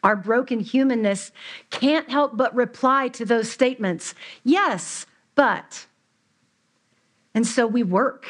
Our 0.06 0.16
broken 0.16 0.60
humanness 0.60 1.32
can't 1.72 2.08
help 2.12 2.38
but 2.38 2.54
reply 2.54 3.08
to 3.08 3.26
those 3.26 3.52
statements 3.52 4.14
yes, 4.44 5.08
but. 5.34 5.88
And 7.34 7.46
so 7.46 7.66
we 7.66 7.82
work, 7.82 8.28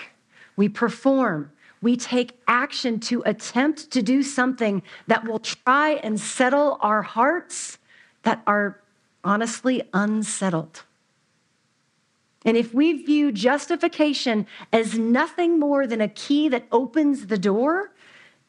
we 0.55 0.70
perform, 0.70 1.51
we 1.82 1.98
take 1.98 2.39
action 2.48 3.01
to 3.01 3.24
attempt 3.25 3.91
to 3.91 4.01
do 4.01 4.24
something 4.24 4.84
that 5.08 5.25
will 5.25 5.39
try 5.39 6.00
and 6.01 6.17
settle 6.17 6.77
our 6.79 7.01
hearts 7.01 7.77
that 8.24 8.41
are 8.48 8.79
honestly 9.25 9.84
unsettled. 9.94 10.84
And 12.46 12.55
if 12.55 12.74
we 12.74 13.03
view 13.03 13.34
justification 13.34 14.48
as 14.72 14.98
nothing 14.98 15.60
more 15.60 15.88
than 15.88 16.00
a 16.00 16.08
key 16.08 16.48
that 16.48 16.67
opens 16.72 17.27
the 17.27 17.38
door, 17.38 17.91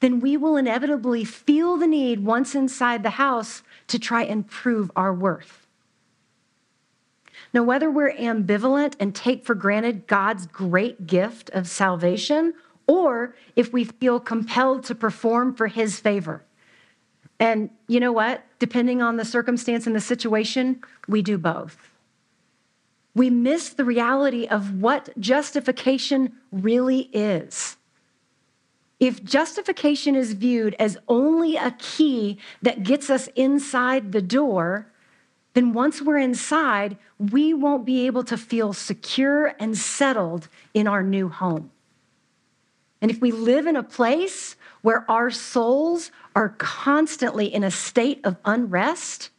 then 0.06 0.20
we 0.20 0.36
will 0.36 0.56
inevitably 0.56 1.24
feel 1.24 1.76
the 1.76 1.86
need 1.88 2.24
once 2.24 2.54
inside 2.54 3.02
the 3.02 3.10
house 3.10 3.64
to 3.88 3.98
try 3.98 4.22
and 4.22 4.46
prove 4.46 4.88
our 4.94 5.12
worth. 5.12 5.66
Now, 7.52 7.64
whether 7.64 7.90
we're 7.90 8.12
ambivalent 8.12 8.94
and 9.00 9.12
take 9.12 9.44
for 9.44 9.56
granted 9.56 10.06
God's 10.06 10.46
great 10.46 11.08
gift 11.08 11.50
of 11.50 11.66
salvation, 11.66 12.54
or 12.86 13.34
if 13.56 13.72
we 13.72 13.82
feel 13.82 14.20
compelled 14.20 14.84
to 14.84 14.94
perform 14.94 15.52
for 15.56 15.66
his 15.66 15.98
favor. 15.98 16.44
And 17.40 17.70
you 17.88 17.98
know 17.98 18.12
what? 18.12 18.44
Depending 18.60 19.02
on 19.02 19.16
the 19.16 19.24
circumstance 19.24 19.88
and 19.88 19.96
the 19.96 20.00
situation, 20.00 20.80
we 21.08 21.20
do 21.20 21.36
both 21.36 21.76
we 23.16 23.30
miss 23.30 23.70
the 23.70 23.84
reality 23.84 24.46
of 24.46 24.78
what 24.78 25.08
justification 25.18 26.34
really 26.52 27.08
is. 27.14 27.78
If 28.98 29.22
justification 29.22 30.14
is 30.14 30.32
viewed 30.32 30.74
as 30.78 30.96
only 31.06 31.56
a 31.56 31.72
key 31.72 32.38
that 32.62 32.82
gets 32.82 33.10
us 33.10 33.28
inside 33.36 34.12
the 34.12 34.22
door, 34.22 34.86
then 35.52 35.72
once 35.72 36.00
we're 36.00 36.18
inside, 36.18 36.96
we 37.18 37.52
won't 37.52 37.84
be 37.84 38.06
able 38.06 38.24
to 38.24 38.36
feel 38.36 38.72
secure 38.72 39.54
and 39.58 39.76
settled 39.76 40.48
in 40.74 40.86
our 40.86 41.02
new 41.02 41.28
home. 41.28 41.70
And 43.02 43.10
if 43.10 43.20
we 43.20 43.30
live 43.30 43.66
in 43.66 43.76
a 43.76 43.82
place 43.82 44.56
where 44.80 45.10
our 45.10 45.30
souls 45.30 46.10
are 46.34 46.50
constantly 46.58 47.52
in 47.52 47.64
a 47.64 47.70
state 47.70 48.20
of 48.24 48.36
unrest, 48.44 49.30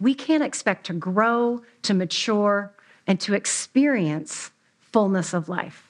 we 0.00 0.14
can't 0.14 0.42
expect 0.42 0.86
to 0.86 0.92
grow, 0.92 1.62
to 1.82 1.94
mature, 1.94 2.72
and 3.06 3.20
to 3.20 3.34
experience 3.34 4.50
fullness 4.80 5.32
of 5.32 5.48
life. 5.48 5.87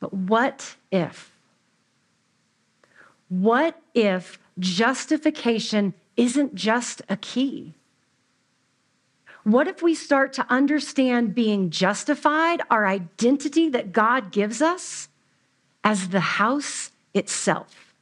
But 0.00 0.12
what 0.14 0.76
if? 0.90 1.30
What 3.28 3.80
if 3.94 4.38
justification 4.58 5.94
isn't 6.16 6.54
just 6.54 7.02
a 7.08 7.16
key? 7.16 7.74
What 9.44 9.68
if 9.68 9.82
we 9.82 9.94
start 9.94 10.32
to 10.34 10.46
understand 10.50 11.34
being 11.34 11.70
justified, 11.70 12.60
our 12.70 12.86
identity 12.86 13.68
that 13.70 13.92
God 13.92 14.32
gives 14.32 14.60
us, 14.60 15.08
as 15.82 16.08
the 16.08 16.20
house 16.20 16.90
itself? 17.14 17.94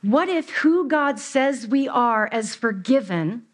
What 0.00 0.28
if 0.28 0.50
who 0.50 0.88
God 0.88 1.18
says 1.18 1.66
we 1.66 1.88
are 1.88 2.28
as 2.30 2.54
forgiven 2.54 3.44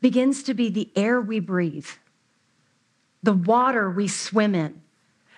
begins 0.00 0.42
to 0.44 0.54
be 0.54 0.68
the 0.68 0.90
air 0.94 1.20
we 1.20 1.40
breathe, 1.40 1.88
the 3.22 3.32
water 3.32 3.90
we 3.90 4.06
swim 4.06 4.54
in, 4.54 4.82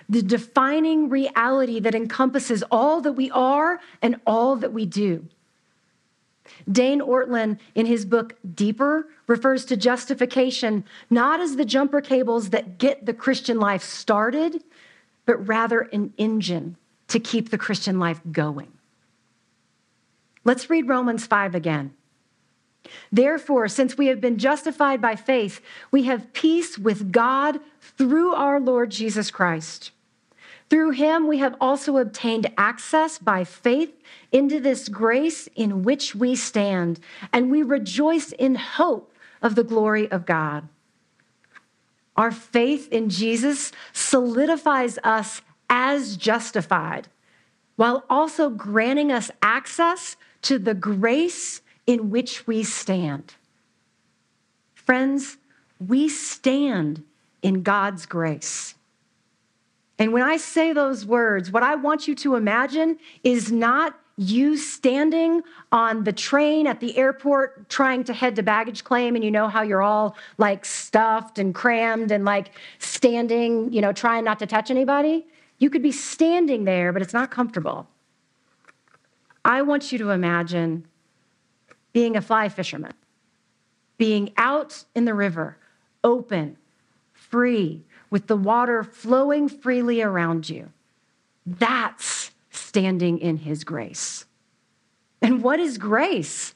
the 0.08 0.22
defining 0.22 1.08
reality 1.08 1.80
that 1.80 1.94
encompasses 1.94 2.62
all 2.70 3.00
that 3.02 3.12
we 3.12 3.30
are 3.30 3.80
and 4.00 4.16
all 4.26 4.56
that 4.56 4.72
we 4.72 4.86
do? 4.86 5.26
Dane 6.70 7.00
Ortlund, 7.00 7.58
in 7.74 7.86
his 7.86 8.04
book 8.04 8.36
Deeper, 8.54 9.08
refers 9.26 9.64
to 9.66 9.76
justification 9.76 10.84
not 11.10 11.40
as 11.40 11.56
the 11.56 11.64
jumper 11.64 12.00
cables 12.00 12.50
that 12.50 12.78
get 12.78 13.04
the 13.06 13.14
Christian 13.14 13.58
life 13.58 13.82
started, 13.82 14.62
but 15.26 15.46
rather 15.46 15.82
an 15.92 16.12
engine 16.16 16.76
to 17.08 17.20
keep 17.20 17.50
the 17.50 17.58
Christian 17.58 17.98
life 17.98 18.20
going. 18.32 18.72
Let's 20.44 20.70
read 20.70 20.88
Romans 20.88 21.26
5 21.26 21.54
again. 21.54 21.94
Therefore, 23.12 23.68
since 23.68 23.98
we 23.98 24.06
have 24.06 24.20
been 24.20 24.38
justified 24.38 25.00
by 25.00 25.16
faith, 25.16 25.60
we 25.90 26.04
have 26.04 26.32
peace 26.32 26.78
with 26.78 27.12
God 27.12 27.60
through 27.98 28.34
our 28.34 28.60
Lord 28.60 28.90
Jesus 28.90 29.30
Christ. 29.30 29.90
Through 30.70 30.90
him, 30.90 31.26
we 31.26 31.38
have 31.38 31.56
also 31.60 31.96
obtained 31.96 32.52
access 32.58 33.18
by 33.18 33.44
faith 33.44 33.92
into 34.30 34.60
this 34.60 34.88
grace 34.88 35.48
in 35.56 35.82
which 35.82 36.14
we 36.14 36.36
stand, 36.36 37.00
and 37.32 37.50
we 37.50 37.62
rejoice 37.62 38.32
in 38.32 38.54
hope 38.54 39.14
of 39.40 39.54
the 39.54 39.64
glory 39.64 40.10
of 40.10 40.26
God. 40.26 40.68
Our 42.16 42.30
faith 42.32 42.92
in 42.92 43.08
Jesus 43.08 43.72
solidifies 43.92 44.98
us 45.04 45.40
as 45.70 46.16
justified, 46.16 47.08
while 47.76 48.04
also 48.10 48.50
granting 48.50 49.12
us 49.12 49.30
access 49.40 50.16
to 50.42 50.58
the 50.58 50.74
grace 50.74 51.62
in 51.86 52.10
which 52.10 52.46
we 52.46 52.62
stand. 52.62 53.34
Friends, 54.74 55.38
we 55.78 56.08
stand 56.08 57.04
in 57.40 57.62
God's 57.62 58.04
grace. 58.04 58.74
And 59.98 60.12
when 60.12 60.22
I 60.22 60.36
say 60.36 60.72
those 60.72 61.04
words, 61.04 61.50
what 61.50 61.62
I 61.62 61.74
want 61.74 62.06
you 62.06 62.14
to 62.16 62.36
imagine 62.36 62.98
is 63.24 63.50
not 63.50 63.98
you 64.16 64.56
standing 64.56 65.42
on 65.70 66.02
the 66.02 66.12
train 66.12 66.66
at 66.66 66.80
the 66.80 66.96
airport 66.96 67.68
trying 67.68 68.02
to 68.02 68.12
head 68.12 68.34
to 68.36 68.42
baggage 68.42 68.82
claim 68.82 69.14
and 69.14 69.24
you 69.24 69.30
know 69.30 69.48
how 69.48 69.62
you're 69.62 69.82
all 69.82 70.16
like 70.38 70.64
stuffed 70.64 71.38
and 71.38 71.54
crammed 71.54 72.10
and 72.10 72.24
like 72.24 72.50
standing, 72.80 73.72
you 73.72 73.80
know, 73.80 73.92
trying 73.92 74.24
not 74.24 74.40
to 74.40 74.46
touch 74.46 74.70
anybody. 74.70 75.24
You 75.58 75.70
could 75.70 75.82
be 75.82 75.92
standing 75.92 76.64
there, 76.64 76.92
but 76.92 77.00
it's 77.00 77.12
not 77.12 77.30
comfortable. 77.30 77.88
I 79.44 79.62
want 79.62 79.92
you 79.92 79.98
to 79.98 80.10
imagine 80.10 80.86
being 81.92 82.16
a 82.16 82.20
fly 82.20 82.48
fisherman, 82.48 82.94
being 83.98 84.32
out 84.36 84.84
in 84.96 85.04
the 85.04 85.14
river, 85.14 85.58
open, 86.02 86.56
free, 87.12 87.84
with 88.10 88.26
the 88.26 88.36
water 88.36 88.82
flowing 88.82 89.48
freely 89.48 90.02
around 90.02 90.48
you. 90.48 90.70
That's 91.46 92.30
standing 92.50 93.18
in 93.18 93.38
his 93.38 93.64
grace. 93.64 94.24
And 95.20 95.42
what 95.42 95.60
is 95.60 95.78
grace 95.78 96.54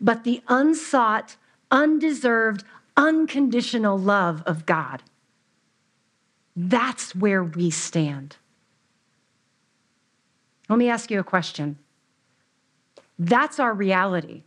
but 0.00 0.24
the 0.24 0.42
unsought, 0.48 1.36
undeserved, 1.70 2.64
unconditional 2.96 3.98
love 3.98 4.42
of 4.46 4.64
God? 4.66 5.02
That's 6.54 7.14
where 7.14 7.42
we 7.42 7.70
stand. 7.70 8.36
Let 10.68 10.78
me 10.78 10.88
ask 10.88 11.10
you 11.10 11.20
a 11.20 11.24
question. 11.24 11.78
That's 13.18 13.58
our 13.58 13.72
reality. 13.72 14.42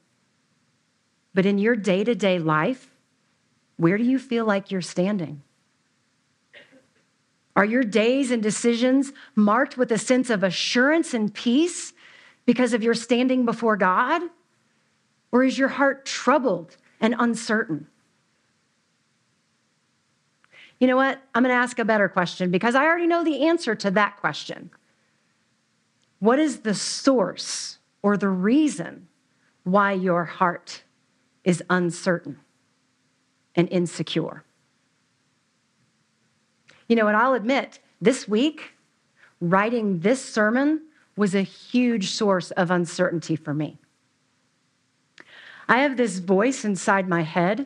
But 1.34 1.46
in 1.46 1.58
your 1.58 1.76
day 1.76 2.04
to 2.04 2.16
day 2.16 2.40
life, 2.40 2.92
where 3.78 3.98
do 3.98 4.04
you 4.04 4.20
feel 4.20 4.46
like 4.46 4.72
you're 4.72 4.82
standing? 4.82 5.42
Are 7.62 7.66
your 7.66 7.84
days 7.84 8.32
and 8.32 8.42
decisions 8.42 9.14
marked 9.36 9.78
with 9.78 9.92
a 9.92 9.98
sense 10.00 10.32
of 10.32 10.44
assurance 10.44 11.14
and 11.14 11.32
peace 11.32 11.94
because 12.48 12.74
of 12.74 12.82
your 12.82 12.96
standing 12.96 13.46
before 13.46 13.78
God? 13.78 14.24
Or 15.32 15.44
is 15.44 15.60
your 15.60 15.68
heart 15.68 16.04
troubled 16.04 16.76
and 17.00 17.14
uncertain? 17.20 17.86
You 20.80 20.88
know 20.88 20.96
what? 20.96 21.22
I'm 21.36 21.44
going 21.44 21.54
to 21.54 21.56
ask 21.56 21.78
a 21.78 21.86
better 21.86 22.10
question 22.10 22.50
because 22.50 22.74
I 22.74 22.84
already 22.84 23.06
know 23.06 23.24
the 23.24 23.46
answer 23.46 23.76
to 23.76 23.92
that 23.92 24.18
question. 24.18 24.72
What 26.18 26.40
is 26.40 26.62
the 26.62 26.74
source 26.74 27.78
or 28.02 28.18
the 28.18 28.30
reason 28.30 29.08
why 29.66 29.92
your 29.92 30.26
heart 30.26 30.82
is 31.44 31.62
uncertain 31.70 32.40
and 33.54 33.70
insecure? 33.70 34.44
You 36.92 36.98
know, 36.98 37.08
and 37.08 37.16
I'll 37.16 37.36
admit, 37.36 37.80
this 38.02 38.28
week, 38.28 38.74
writing 39.40 40.02
this 40.02 40.22
sermon 40.22 40.82
was 41.16 41.34
a 41.34 41.42
huge 41.42 42.10
source 42.10 42.52
of 42.52 42.70
uncertainty 42.70 43.38
for 43.38 43.54
me. 43.54 43.78
I 45.70 45.78
have 45.84 45.96
this 45.96 46.20
voice 46.20 46.66
inside 46.66 47.08
my 47.08 47.22
head, 47.22 47.66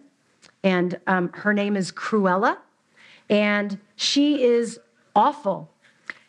and 0.63 0.99
um, 1.07 1.31
her 1.33 1.55
name 1.55 1.75
is 1.75 1.91
Cruella, 1.91 2.57
and 3.27 3.79
she 3.95 4.43
is 4.43 4.79
awful. 5.15 5.71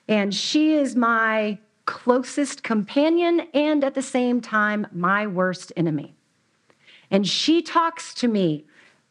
And 0.08 0.34
she 0.34 0.72
is 0.72 0.96
my 0.96 1.58
closest 1.84 2.62
companion 2.62 3.42
and 3.52 3.84
at 3.84 3.92
the 3.92 4.00
same 4.00 4.40
time, 4.40 4.86
my 4.90 5.26
worst 5.26 5.70
enemy. 5.76 6.14
And 7.10 7.28
she 7.28 7.60
talks 7.60 8.14
to 8.14 8.26
me 8.26 8.64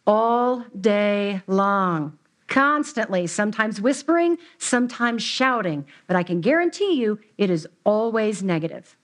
all 0.08 0.66
day 0.82 1.44
long 1.46 2.18
constantly, 2.48 3.28
sometimes 3.28 3.82
whispering, 3.82 4.38
sometimes 4.58 5.24
shouting, 5.24 5.86
but 6.08 6.16
I 6.16 6.24
can 6.24 6.42
guarantee 6.42 6.94
you 6.94 7.20
it 7.38 7.50
is 7.50 7.68
always 7.84 8.44
negative. 8.44 8.96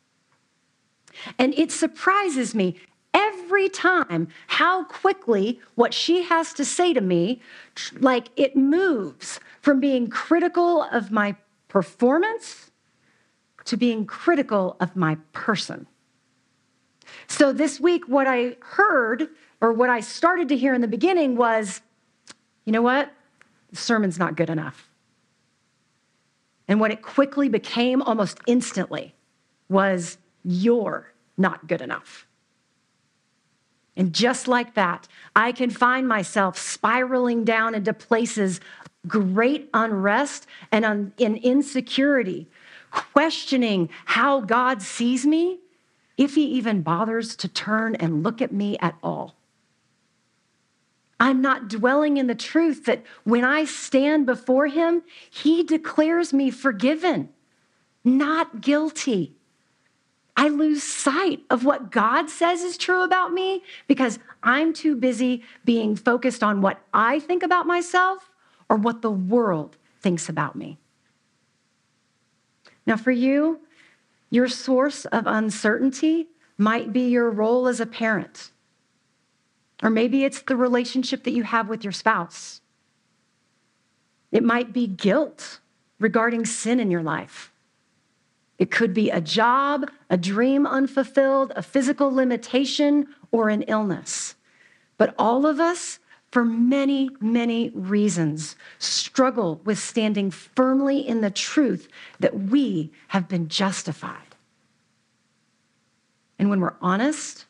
And 1.37 1.53
it 1.57 1.71
surprises 1.71 2.55
me 2.55 2.77
every 3.13 3.67
time 3.67 4.27
how 4.47 4.85
quickly 4.85 5.59
what 5.75 5.93
she 5.93 6.23
has 6.23 6.53
to 6.53 6.65
say 6.65 6.93
to 6.93 7.01
me, 7.01 7.41
like 7.99 8.29
it 8.35 8.55
moves 8.55 9.39
from 9.61 9.79
being 9.79 10.09
critical 10.09 10.83
of 10.83 11.11
my 11.11 11.35
performance 11.67 12.71
to 13.65 13.77
being 13.77 14.05
critical 14.05 14.77
of 14.79 14.95
my 14.95 15.17
person. 15.33 15.87
So 17.27 17.51
this 17.51 17.79
week, 17.79 18.07
what 18.07 18.27
I 18.27 18.55
heard 18.61 19.27
or 19.59 19.73
what 19.73 19.89
I 19.89 19.99
started 19.99 20.49
to 20.49 20.57
hear 20.57 20.73
in 20.73 20.81
the 20.81 20.87
beginning 20.87 21.35
was, 21.35 21.81
you 22.65 22.71
know 22.71 22.81
what? 22.81 23.11
The 23.71 23.77
sermon's 23.77 24.19
not 24.19 24.35
good 24.35 24.49
enough. 24.49 24.89
And 26.67 26.79
what 26.79 26.91
it 26.91 27.01
quickly 27.01 27.49
became 27.49 28.01
almost 28.01 28.39
instantly 28.47 29.13
was, 29.69 30.17
you're 30.43 31.11
not 31.37 31.67
good 31.67 31.81
enough. 31.81 32.25
And 33.95 34.13
just 34.13 34.47
like 34.47 34.73
that, 34.75 35.07
I 35.35 35.51
can 35.51 35.69
find 35.69 36.07
myself 36.07 36.57
spiraling 36.57 37.43
down 37.43 37.75
into 37.75 37.93
places 37.93 38.61
great 39.07 39.69
unrest 39.73 40.47
and 40.71 40.85
un- 40.85 41.13
in 41.17 41.35
insecurity, 41.37 42.47
questioning 42.91 43.89
how 44.05 44.41
God 44.41 44.81
sees 44.81 45.25
me, 45.25 45.59
if 46.17 46.35
he 46.35 46.45
even 46.45 46.81
bothers 46.81 47.35
to 47.37 47.47
turn 47.47 47.95
and 47.95 48.23
look 48.23 48.41
at 48.41 48.51
me 48.51 48.77
at 48.79 48.95
all. 49.01 49.35
I'm 51.21 51.39
not 51.39 51.67
dwelling 51.67 52.17
in 52.17 52.25
the 52.25 52.33
truth 52.33 52.85
that 52.85 53.03
when 53.25 53.43
I 53.43 53.65
stand 53.65 54.25
before 54.25 54.65
him, 54.65 55.03
he 55.29 55.61
declares 55.61 56.33
me 56.33 56.49
forgiven, 56.49 57.29
not 58.03 58.59
guilty. 58.59 59.35
I 60.35 60.47
lose 60.47 60.81
sight 60.81 61.41
of 61.51 61.63
what 61.63 61.91
God 61.91 62.31
says 62.31 62.63
is 62.63 62.75
true 62.75 63.03
about 63.03 63.33
me 63.33 63.61
because 63.87 64.17
I'm 64.41 64.73
too 64.73 64.95
busy 64.95 65.43
being 65.63 65.95
focused 65.95 66.41
on 66.41 66.59
what 66.59 66.81
I 66.91 67.19
think 67.19 67.43
about 67.43 67.67
myself 67.67 68.31
or 68.67 68.77
what 68.77 69.03
the 69.03 69.11
world 69.11 69.77
thinks 69.99 70.27
about 70.27 70.55
me. 70.55 70.79
Now, 72.87 72.97
for 72.97 73.11
you, 73.11 73.59
your 74.31 74.47
source 74.47 75.05
of 75.05 75.27
uncertainty 75.27 76.29
might 76.57 76.91
be 76.91 77.01
your 77.01 77.29
role 77.29 77.67
as 77.67 77.79
a 77.79 77.85
parent, 77.85 78.49
or 79.81 79.89
maybe 79.89 80.23
it's 80.23 80.41
the 80.41 80.55
relationship 80.55 81.23
that 81.23 81.31
you 81.31 81.43
have 81.43 81.69
with 81.69 81.83
your 81.83 81.91
spouse. 81.91 82.61
It 84.31 84.43
might 84.43 84.73
be 84.73 84.87
guilt 84.87 85.59
regarding 85.99 86.45
sin 86.45 86.79
in 86.79 86.91
your 86.91 87.03
life. 87.03 87.51
It 88.57 88.69
could 88.69 88.93
be 88.93 89.09
a 89.09 89.19
job, 89.19 89.89
a 90.09 90.17
dream 90.17 90.67
unfulfilled, 90.67 91.51
a 91.55 91.63
physical 91.63 92.13
limitation, 92.13 93.07
or 93.31 93.49
an 93.49 93.63
illness. 93.63 94.35
But 94.97 95.15
all 95.17 95.47
of 95.47 95.59
us, 95.59 95.97
for 96.31 96.45
many, 96.45 97.09
many 97.19 97.69
reasons, 97.69 98.55
struggle 98.77 99.61
with 99.65 99.79
standing 99.79 100.29
firmly 100.29 100.99
in 100.99 101.21
the 101.21 101.31
truth 101.31 101.89
that 102.19 102.39
we 102.39 102.91
have 103.07 103.27
been 103.27 103.47
justified. 103.47 104.35
And 106.37 106.49
when 106.49 106.61
we're 106.61 106.75
honest, 106.81 107.45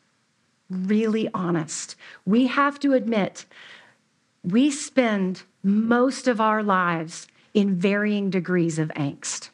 really 0.71 1.29
honest, 1.33 1.95
we 2.25 2.47
have 2.47 2.79
to 2.79 2.93
admit 2.93 3.45
we 4.43 4.71
spend 4.71 5.43
most 5.63 6.27
of 6.27 6.41
our 6.41 6.63
lives 6.63 7.27
in 7.53 7.75
varying 7.75 8.29
degrees 8.29 8.79
of 8.79 8.89
angst. 8.89 9.49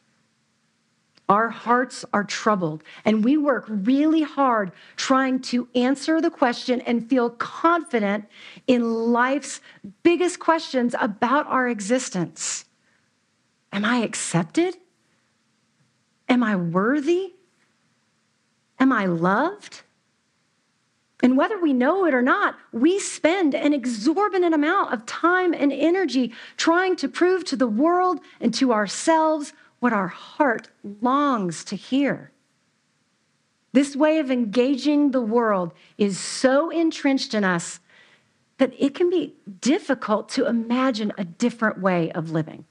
Our 1.29 1.49
hearts 1.49 2.05
are 2.13 2.23
troubled, 2.23 2.83
and 3.03 3.23
we 3.23 3.35
work 3.35 3.65
really 3.67 4.21
hard 4.21 4.71
trying 4.95 5.41
to 5.41 5.67
answer 5.75 6.21
the 6.21 6.29
question 6.29 6.79
and 6.81 7.09
feel 7.09 7.31
confident 7.31 8.25
in 8.65 9.11
life's 9.11 9.59
biggest 10.03 10.39
questions 10.39 10.95
about 11.01 11.45
our 11.47 11.67
existence. 11.67 12.63
Am 13.73 13.83
I 13.83 13.97
accepted? 13.97 14.77
Am 16.29 16.43
I 16.43 16.55
worthy? 16.55 17.33
Am 18.79 18.93
I 18.93 19.05
loved? 19.05 19.81
And 21.23 21.35
whether 21.35 21.59
we 21.59 21.73
know 21.73 22.05
it 22.05 22.13
or 22.13 22.21
not, 22.21 22.55
we 22.71 22.99
spend 22.99 23.55
an 23.55 23.73
exorbitant 23.73 24.53
amount 24.53 24.93
of 24.93 25.05
time 25.05 25.53
and 25.53 25.73
energy 25.73 26.33
trying 26.57 26.95
to 26.97 27.07
prove 27.07 27.43
to 27.45 27.55
the 27.55 27.67
world 27.67 28.19
and 28.39 28.53
to 28.55 28.71
ourselves 28.71 29.53
what 29.79 29.93
our 29.93 30.07
heart 30.07 30.69
longs 31.01 31.63
to 31.65 31.75
hear. 31.75 32.31
This 33.73 33.95
way 33.95 34.19
of 34.19 34.31
engaging 34.31 35.11
the 35.11 35.21
world 35.21 35.73
is 35.97 36.19
so 36.19 36.69
entrenched 36.69 37.33
in 37.33 37.43
us 37.43 37.79
that 38.57 38.73
it 38.77 38.95
can 38.95 39.09
be 39.09 39.35
difficult 39.61 40.29
to 40.29 40.47
imagine 40.47 41.13
a 41.17 41.23
different 41.23 41.79
way 41.79 42.11
of 42.11 42.31
living. 42.31 42.65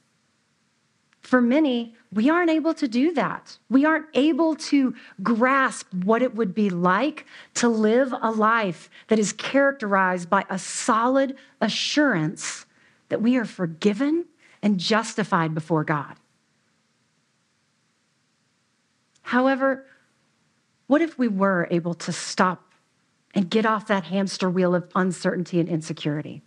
For 1.27 1.41
many, 1.41 1.93
we 2.13 2.31
aren't 2.31 2.51
able 2.51 2.73
to 2.75 2.87
do 2.87 3.13
that. 3.15 3.59
We 3.69 3.85
aren't 3.85 4.07
able 4.15 4.55
to 4.55 4.95
grasp 5.25 5.93
what 5.93 6.23
it 6.23 6.37
would 6.37 6.55
be 6.55 6.71
like 6.71 7.27
to 7.55 7.69
live 7.69 8.15
a 8.23 8.31
life 8.31 8.89
that 9.09 9.19
is 9.19 9.33
characterized 9.33 10.31
by 10.31 10.45
a 10.49 10.57
solid 10.57 11.35
assurance 11.61 12.65
that 13.09 13.21
we 13.21 13.37
are 13.39 13.45
forgiven 13.45 14.27
and 14.63 14.79
justified 14.79 15.53
before 15.53 15.83
God. 15.83 16.15
However, 19.23 19.85
what 20.87 21.03
if 21.03 21.19
we 21.19 21.27
were 21.27 21.67
able 21.73 21.95
to 21.95 22.13
stop 22.13 22.73
and 23.35 23.51
get 23.51 23.67
off 23.67 23.89
that 23.89 24.05
hamster 24.05 24.49
wheel 24.49 24.77
of 24.77 24.89
uncertainty 24.95 25.59
and 25.59 25.69
insecurity? 25.69 26.43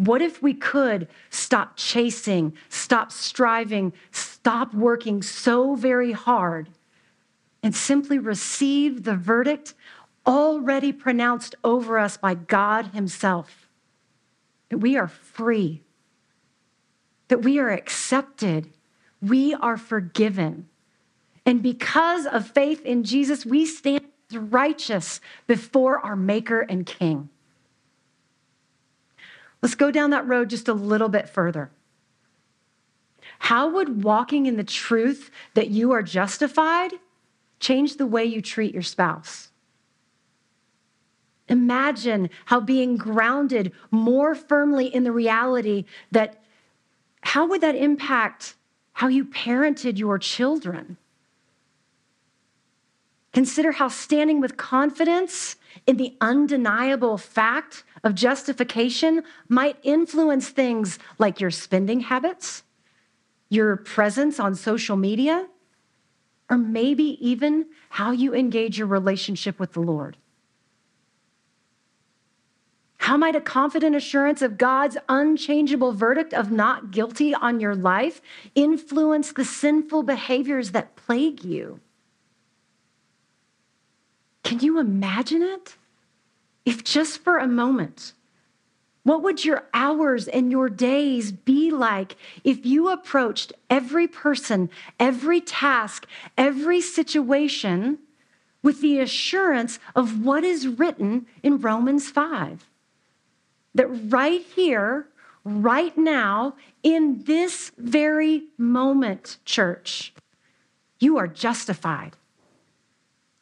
What 0.00 0.22
if 0.22 0.42
we 0.42 0.54
could 0.54 1.08
stop 1.28 1.76
chasing, 1.76 2.54
stop 2.68 3.12
striving, 3.12 3.92
stop 4.10 4.72
working 4.72 5.22
so 5.22 5.74
very 5.74 6.12
hard 6.12 6.70
and 7.62 7.74
simply 7.74 8.18
receive 8.18 9.02
the 9.04 9.14
verdict 9.14 9.74
already 10.26 10.92
pronounced 10.92 11.54
over 11.62 11.98
us 11.98 12.16
by 12.16 12.34
God 12.34 12.86
Himself? 12.88 13.68
That 14.70 14.78
we 14.78 14.96
are 14.96 15.08
free, 15.08 15.82
that 17.28 17.42
we 17.42 17.58
are 17.58 17.70
accepted, 17.70 18.70
we 19.20 19.54
are 19.54 19.76
forgiven 19.76 20.66
and 21.46 21.62
because 21.62 22.26
of 22.26 22.46
faith 22.46 22.84
in 22.84 23.04
Jesus, 23.04 23.44
we 23.46 23.66
stand 23.66 24.04
righteous 24.32 25.20
before 25.46 25.98
our 25.98 26.16
Maker 26.16 26.60
and 26.60 26.86
King. 26.86 27.28
Let's 29.62 29.74
go 29.74 29.90
down 29.90 30.10
that 30.10 30.26
road 30.26 30.50
just 30.50 30.68
a 30.68 30.72
little 30.72 31.08
bit 31.08 31.28
further. 31.28 31.70
How 33.40 33.68
would 33.68 34.02
walking 34.04 34.46
in 34.46 34.56
the 34.56 34.64
truth 34.64 35.30
that 35.54 35.70
you 35.70 35.92
are 35.92 36.02
justified 36.02 36.92
change 37.58 37.96
the 37.96 38.06
way 38.06 38.24
you 38.24 38.40
treat 38.40 38.72
your 38.72 38.82
spouse? 38.82 39.50
Imagine 41.48 42.30
how 42.46 42.60
being 42.60 42.96
grounded 42.96 43.72
more 43.90 44.34
firmly 44.34 44.86
in 44.86 45.04
the 45.04 45.12
reality 45.12 45.84
that 46.12 46.42
how 47.22 47.46
would 47.46 47.60
that 47.60 47.74
impact 47.74 48.54
how 48.92 49.08
you 49.08 49.24
parented 49.24 49.98
your 49.98 50.18
children? 50.18 50.96
Consider 53.32 53.72
how 53.72 53.88
standing 53.88 54.40
with 54.40 54.56
confidence 54.56 55.56
in 55.86 55.96
the 55.96 56.16
undeniable 56.20 57.16
fact 57.16 57.84
of 58.02 58.14
justification 58.14 59.22
might 59.48 59.76
influence 59.82 60.48
things 60.48 60.98
like 61.18 61.40
your 61.40 61.50
spending 61.50 62.00
habits, 62.00 62.62
your 63.48 63.76
presence 63.76 64.40
on 64.40 64.54
social 64.54 64.96
media, 64.96 65.46
or 66.48 66.56
maybe 66.56 67.18
even 67.20 67.66
how 67.90 68.10
you 68.10 68.34
engage 68.34 68.78
your 68.78 68.86
relationship 68.86 69.58
with 69.58 69.72
the 69.72 69.80
Lord. 69.80 70.16
How 72.98 73.16
might 73.16 73.34
a 73.34 73.40
confident 73.40 73.96
assurance 73.96 74.42
of 74.42 74.58
God's 74.58 74.96
unchangeable 75.08 75.92
verdict 75.92 76.34
of 76.34 76.52
not 76.52 76.90
guilty 76.90 77.34
on 77.34 77.58
your 77.58 77.74
life 77.74 78.20
influence 78.54 79.32
the 79.32 79.44
sinful 79.44 80.02
behaviors 80.02 80.72
that 80.72 80.96
plague 80.96 81.42
you? 81.42 81.80
Can 84.42 84.60
you 84.60 84.78
imagine 84.78 85.42
it? 85.42 85.76
If 86.70 86.84
just 86.84 87.24
for 87.24 87.36
a 87.36 87.48
moment, 87.48 88.12
what 89.02 89.24
would 89.24 89.44
your 89.44 89.64
hours 89.74 90.28
and 90.28 90.52
your 90.52 90.68
days 90.68 91.32
be 91.32 91.68
like 91.72 92.14
if 92.44 92.64
you 92.64 92.90
approached 92.90 93.52
every 93.68 94.06
person, 94.06 94.70
every 95.00 95.40
task, 95.40 96.06
every 96.38 96.80
situation 96.80 97.98
with 98.62 98.82
the 98.82 99.00
assurance 99.00 99.80
of 99.96 100.24
what 100.24 100.44
is 100.44 100.68
written 100.68 101.26
in 101.42 101.58
Romans 101.60 102.08
5? 102.08 102.64
That 103.74 103.88
right 104.08 104.42
here, 104.54 105.08
right 105.42 105.98
now, 105.98 106.54
in 106.84 107.24
this 107.24 107.72
very 107.78 108.44
moment, 108.56 109.38
church, 109.44 110.14
you 111.00 111.16
are 111.16 111.26
justified. 111.26 112.16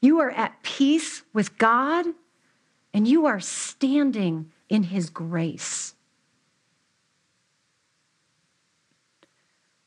You 0.00 0.18
are 0.20 0.30
at 0.30 0.62
peace 0.62 1.24
with 1.34 1.58
God 1.58 2.06
and 2.92 3.06
you 3.06 3.26
are 3.26 3.40
standing 3.40 4.50
in 4.68 4.84
His 4.84 5.10
grace. 5.10 5.94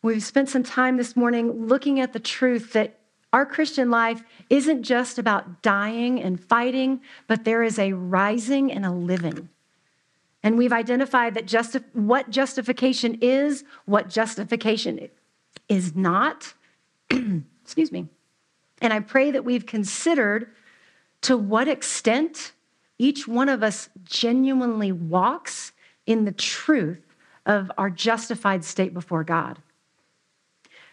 We've 0.01 0.23
spent 0.23 0.49
some 0.49 0.63
time 0.63 0.97
this 0.97 1.15
morning 1.15 1.67
looking 1.67 1.99
at 1.99 2.13
the 2.13 2.19
truth 2.19 2.73
that 2.73 2.99
our 3.33 3.45
Christian 3.45 3.89
life 3.89 4.23
isn't 4.49 4.83
just 4.83 5.17
about 5.17 5.61
dying 5.61 6.21
and 6.21 6.43
fighting, 6.43 7.01
but 7.27 7.45
there 7.45 7.63
is 7.63 7.79
a 7.79 7.93
rising 7.93 8.71
and 8.71 8.85
a 8.85 8.91
living. 8.91 9.49
And 10.43 10.57
we've 10.57 10.73
identified 10.73 11.35
that 11.35 11.45
justi- 11.45 11.83
what 11.93 12.29
justification 12.29 13.19
is, 13.21 13.63
what 13.85 14.09
justification 14.09 15.07
is 15.69 15.95
not. 15.95 16.53
Excuse 17.63 17.91
me. 17.91 18.07
And 18.81 18.91
I 18.91 18.99
pray 18.99 19.31
that 19.31 19.45
we've 19.45 19.65
considered 19.65 20.49
to 21.21 21.37
what 21.37 21.67
extent 21.67 22.53
each 23.01 23.27
one 23.27 23.49
of 23.49 23.63
us 23.63 23.89
genuinely 24.03 24.91
walks 24.91 25.71
in 26.05 26.23
the 26.25 26.31
truth 26.31 27.01
of 27.47 27.71
our 27.75 27.89
justified 27.89 28.63
state 28.63 28.93
before 28.93 29.23
God. 29.23 29.57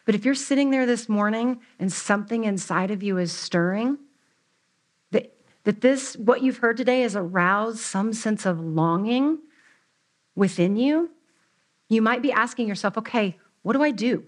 But 0.06 0.14
if 0.14 0.24
you're 0.24 0.34
sitting 0.34 0.70
there 0.70 0.86
this 0.86 1.06
morning 1.06 1.60
and 1.78 1.92
something 1.92 2.44
inside 2.44 2.90
of 2.90 3.02
you 3.02 3.18
is 3.18 3.30
stirring, 3.30 3.98
that, 5.10 5.36
that 5.64 5.82
this, 5.82 6.16
what 6.16 6.42
you've 6.42 6.56
heard 6.56 6.78
today, 6.78 7.02
has 7.02 7.14
aroused 7.14 7.80
some 7.80 8.14
sense 8.14 8.46
of 8.46 8.58
longing 8.58 9.40
within 10.34 10.76
you, 10.76 11.10
you 11.90 12.00
might 12.00 12.22
be 12.22 12.32
asking 12.32 12.68
yourself, 12.68 12.96
okay, 12.96 13.36
what 13.60 13.74
do 13.74 13.82
I 13.82 13.90
do? 13.90 14.26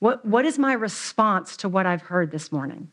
What, 0.00 0.26
what 0.26 0.44
is 0.44 0.58
my 0.58 0.74
response 0.74 1.56
to 1.56 1.70
what 1.70 1.86
I've 1.86 2.02
heard 2.02 2.32
this 2.32 2.52
morning? 2.52 2.90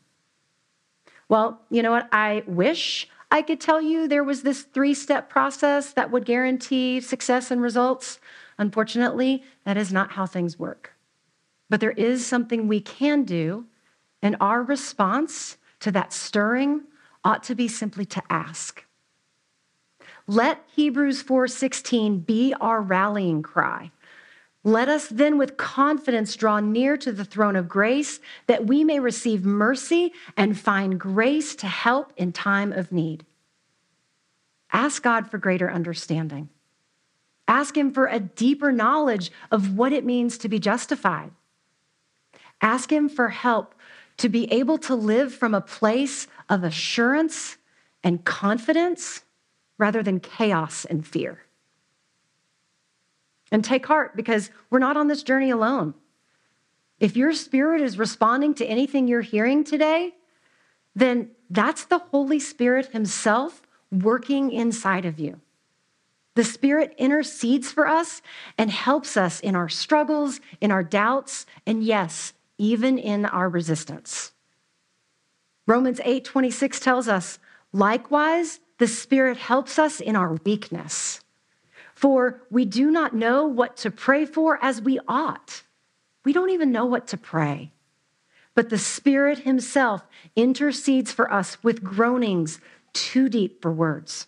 Well, 1.34 1.60
you 1.68 1.82
know 1.82 1.90
what? 1.90 2.08
I 2.12 2.44
wish 2.46 3.08
I 3.28 3.42
could 3.42 3.60
tell 3.60 3.82
you 3.82 4.06
there 4.06 4.22
was 4.22 4.42
this 4.42 4.62
three 4.62 4.94
step 4.94 5.28
process 5.28 5.92
that 5.94 6.12
would 6.12 6.24
guarantee 6.24 7.00
success 7.00 7.50
and 7.50 7.60
results. 7.60 8.20
Unfortunately, 8.56 9.42
that 9.64 9.76
is 9.76 9.92
not 9.92 10.12
how 10.12 10.26
things 10.26 10.60
work. 10.60 10.92
But 11.68 11.80
there 11.80 11.90
is 11.90 12.24
something 12.24 12.68
we 12.68 12.78
can 12.80 13.24
do, 13.24 13.66
and 14.22 14.36
our 14.40 14.62
response 14.62 15.56
to 15.80 15.90
that 15.90 16.12
stirring 16.12 16.82
ought 17.24 17.42
to 17.42 17.56
be 17.56 17.66
simply 17.66 18.04
to 18.04 18.22
ask. 18.30 18.84
Let 20.28 20.62
Hebrews 20.76 21.24
4:16 21.24 22.20
be 22.20 22.54
our 22.60 22.80
rallying 22.80 23.42
cry. 23.42 23.90
Let 24.66 24.88
us 24.88 25.08
then 25.08 25.36
with 25.36 25.58
confidence 25.58 26.34
draw 26.36 26.58
near 26.58 26.96
to 26.96 27.12
the 27.12 27.24
throne 27.24 27.54
of 27.54 27.68
grace 27.68 28.18
that 28.46 28.66
we 28.66 28.82
may 28.82 28.98
receive 28.98 29.44
mercy 29.44 30.12
and 30.38 30.58
find 30.58 30.98
grace 30.98 31.54
to 31.56 31.66
help 31.66 32.14
in 32.16 32.32
time 32.32 32.72
of 32.72 32.90
need. 32.90 33.26
Ask 34.72 35.02
God 35.02 35.30
for 35.30 35.36
greater 35.36 35.70
understanding. 35.70 36.48
Ask 37.46 37.76
Him 37.76 37.92
for 37.92 38.06
a 38.06 38.18
deeper 38.18 38.72
knowledge 38.72 39.30
of 39.50 39.76
what 39.76 39.92
it 39.92 40.04
means 40.04 40.38
to 40.38 40.48
be 40.48 40.58
justified. 40.58 41.30
Ask 42.62 42.90
Him 42.90 43.10
for 43.10 43.28
help 43.28 43.74
to 44.16 44.30
be 44.30 44.50
able 44.50 44.78
to 44.78 44.94
live 44.94 45.34
from 45.34 45.54
a 45.54 45.60
place 45.60 46.26
of 46.48 46.64
assurance 46.64 47.58
and 48.02 48.24
confidence 48.24 49.24
rather 49.76 50.02
than 50.02 50.20
chaos 50.20 50.86
and 50.86 51.06
fear. 51.06 51.40
And 53.52 53.64
take 53.64 53.86
heart 53.86 54.16
because 54.16 54.50
we're 54.70 54.78
not 54.78 54.96
on 54.96 55.06
this 55.06 55.22
journey 55.22 55.50
alone. 55.50 55.94
If 56.98 57.16
your 57.16 57.32
spirit 57.32 57.80
is 57.80 57.98
responding 57.98 58.54
to 58.54 58.66
anything 58.66 59.06
you're 59.06 59.20
hearing 59.20 59.64
today, 59.64 60.14
then 60.94 61.30
that's 61.50 61.84
the 61.84 61.98
Holy 61.98 62.38
Spirit 62.38 62.86
Himself 62.86 63.62
working 63.90 64.50
inside 64.50 65.04
of 65.04 65.18
you. 65.18 65.40
The 66.34 66.44
Spirit 66.44 66.94
intercedes 66.98 67.70
for 67.70 67.86
us 67.86 68.20
and 68.58 68.70
helps 68.70 69.16
us 69.16 69.40
in 69.40 69.54
our 69.54 69.68
struggles, 69.68 70.40
in 70.60 70.72
our 70.72 70.82
doubts, 70.82 71.46
and 71.66 71.84
yes, 71.84 72.32
even 72.58 72.98
in 72.98 73.24
our 73.24 73.48
resistance. 73.48 74.32
Romans 75.66 76.00
8 76.04 76.24
26 76.24 76.80
tells 76.80 77.08
us, 77.08 77.38
likewise, 77.72 78.60
the 78.78 78.88
Spirit 78.88 79.36
helps 79.36 79.78
us 79.78 80.00
in 80.00 80.16
our 80.16 80.34
weakness. 80.44 81.20
For 82.04 82.42
we 82.50 82.66
do 82.66 82.90
not 82.90 83.14
know 83.14 83.46
what 83.46 83.78
to 83.78 83.90
pray 83.90 84.26
for 84.26 84.62
as 84.62 84.82
we 84.82 85.00
ought. 85.08 85.62
We 86.22 86.34
don't 86.34 86.50
even 86.50 86.70
know 86.70 86.84
what 86.84 87.06
to 87.06 87.16
pray. 87.16 87.72
But 88.54 88.68
the 88.68 88.76
Spirit 88.76 89.38
Himself 89.38 90.02
intercedes 90.36 91.12
for 91.12 91.32
us 91.32 91.56
with 91.64 91.82
groanings 91.82 92.60
too 92.92 93.30
deep 93.30 93.62
for 93.62 93.72
words. 93.72 94.26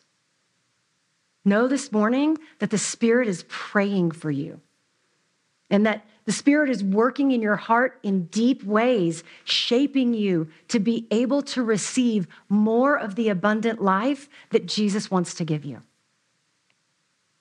Know 1.44 1.68
this 1.68 1.92
morning 1.92 2.38
that 2.60 2.70
the 2.70 2.78
Spirit 2.78 3.28
is 3.28 3.44
praying 3.46 4.12
for 4.12 4.30
you 4.30 4.62
and 5.68 5.84
that 5.84 6.06
the 6.24 6.32
Spirit 6.32 6.70
is 6.70 6.82
working 6.82 7.30
in 7.30 7.42
your 7.42 7.56
heart 7.56 7.98
in 8.02 8.24
deep 8.28 8.64
ways, 8.64 9.22
shaping 9.44 10.14
you 10.14 10.48
to 10.68 10.78
be 10.78 11.06
able 11.10 11.42
to 11.42 11.62
receive 11.62 12.26
more 12.48 12.96
of 12.96 13.16
the 13.16 13.28
abundant 13.28 13.82
life 13.82 14.30
that 14.48 14.64
Jesus 14.64 15.10
wants 15.10 15.34
to 15.34 15.44
give 15.44 15.66
you. 15.66 15.82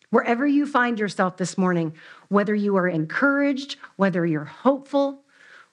Wherever 0.09 0.45
you 0.45 0.65
find 0.65 0.99
yourself 0.99 1.37
this 1.37 1.57
morning, 1.57 1.95
whether 2.29 2.55
you 2.55 2.75
are 2.77 2.87
encouraged, 2.87 3.77
whether 3.95 4.25
you're 4.25 4.45
hopeful, 4.45 5.23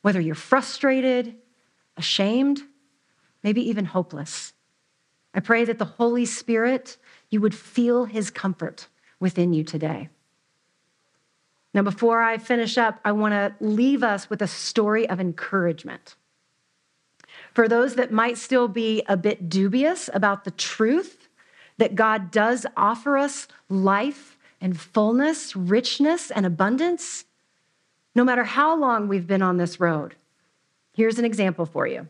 whether 0.02 0.20
you're 0.20 0.34
frustrated, 0.34 1.36
ashamed, 1.96 2.62
maybe 3.42 3.68
even 3.68 3.84
hopeless, 3.84 4.52
I 5.34 5.40
pray 5.40 5.64
that 5.64 5.78
the 5.78 5.84
Holy 5.84 6.26
Spirit, 6.26 6.98
you 7.30 7.40
would 7.40 7.54
feel 7.54 8.04
his 8.04 8.30
comfort 8.30 8.88
within 9.18 9.52
you 9.52 9.64
today. 9.64 10.08
Now, 11.74 11.82
before 11.82 12.22
I 12.22 12.36
finish 12.36 12.76
up, 12.76 13.00
I 13.04 13.12
want 13.12 13.32
to 13.32 13.54
leave 13.64 14.02
us 14.02 14.28
with 14.28 14.42
a 14.42 14.46
story 14.46 15.08
of 15.08 15.20
encouragement. 15.20 16.16
For 17.54 17.66
those 17.66 17.94
that 17.94 18.12
might 18.12 18.36
still 18.36 18.68
be 18.68 19.02
a 19.08 19.16
bit 19.16 19.48
dubious 19.48 20.10
about 20.12 20.44
the 20.44 20.50
truth 20.50 21.21
that 21.78 21.94
God 21.94 22.30
does 22.30 22.66
offer 22.76 23.16
us 23.16 23.48
life 23.68 24.36
and 24.60 24.78
fullness, 24.78 25.56
richness 25.56 26.30
and 26.30 26.46
abundance, 26.46 27.24
no 28.14 28.24
matter 28.24 28.44
how 28.44 28.76
long 28.76 29.08
we've 29.08 29.26
been 29.26 29.42
on 29.42 29.56
this 29.56 29.80
road, 29.80 30.14
here's 30.94 31.18
an 31.18 31.24
example 31.24 31.66
for 31.66 31.86
you. 31.86 32.06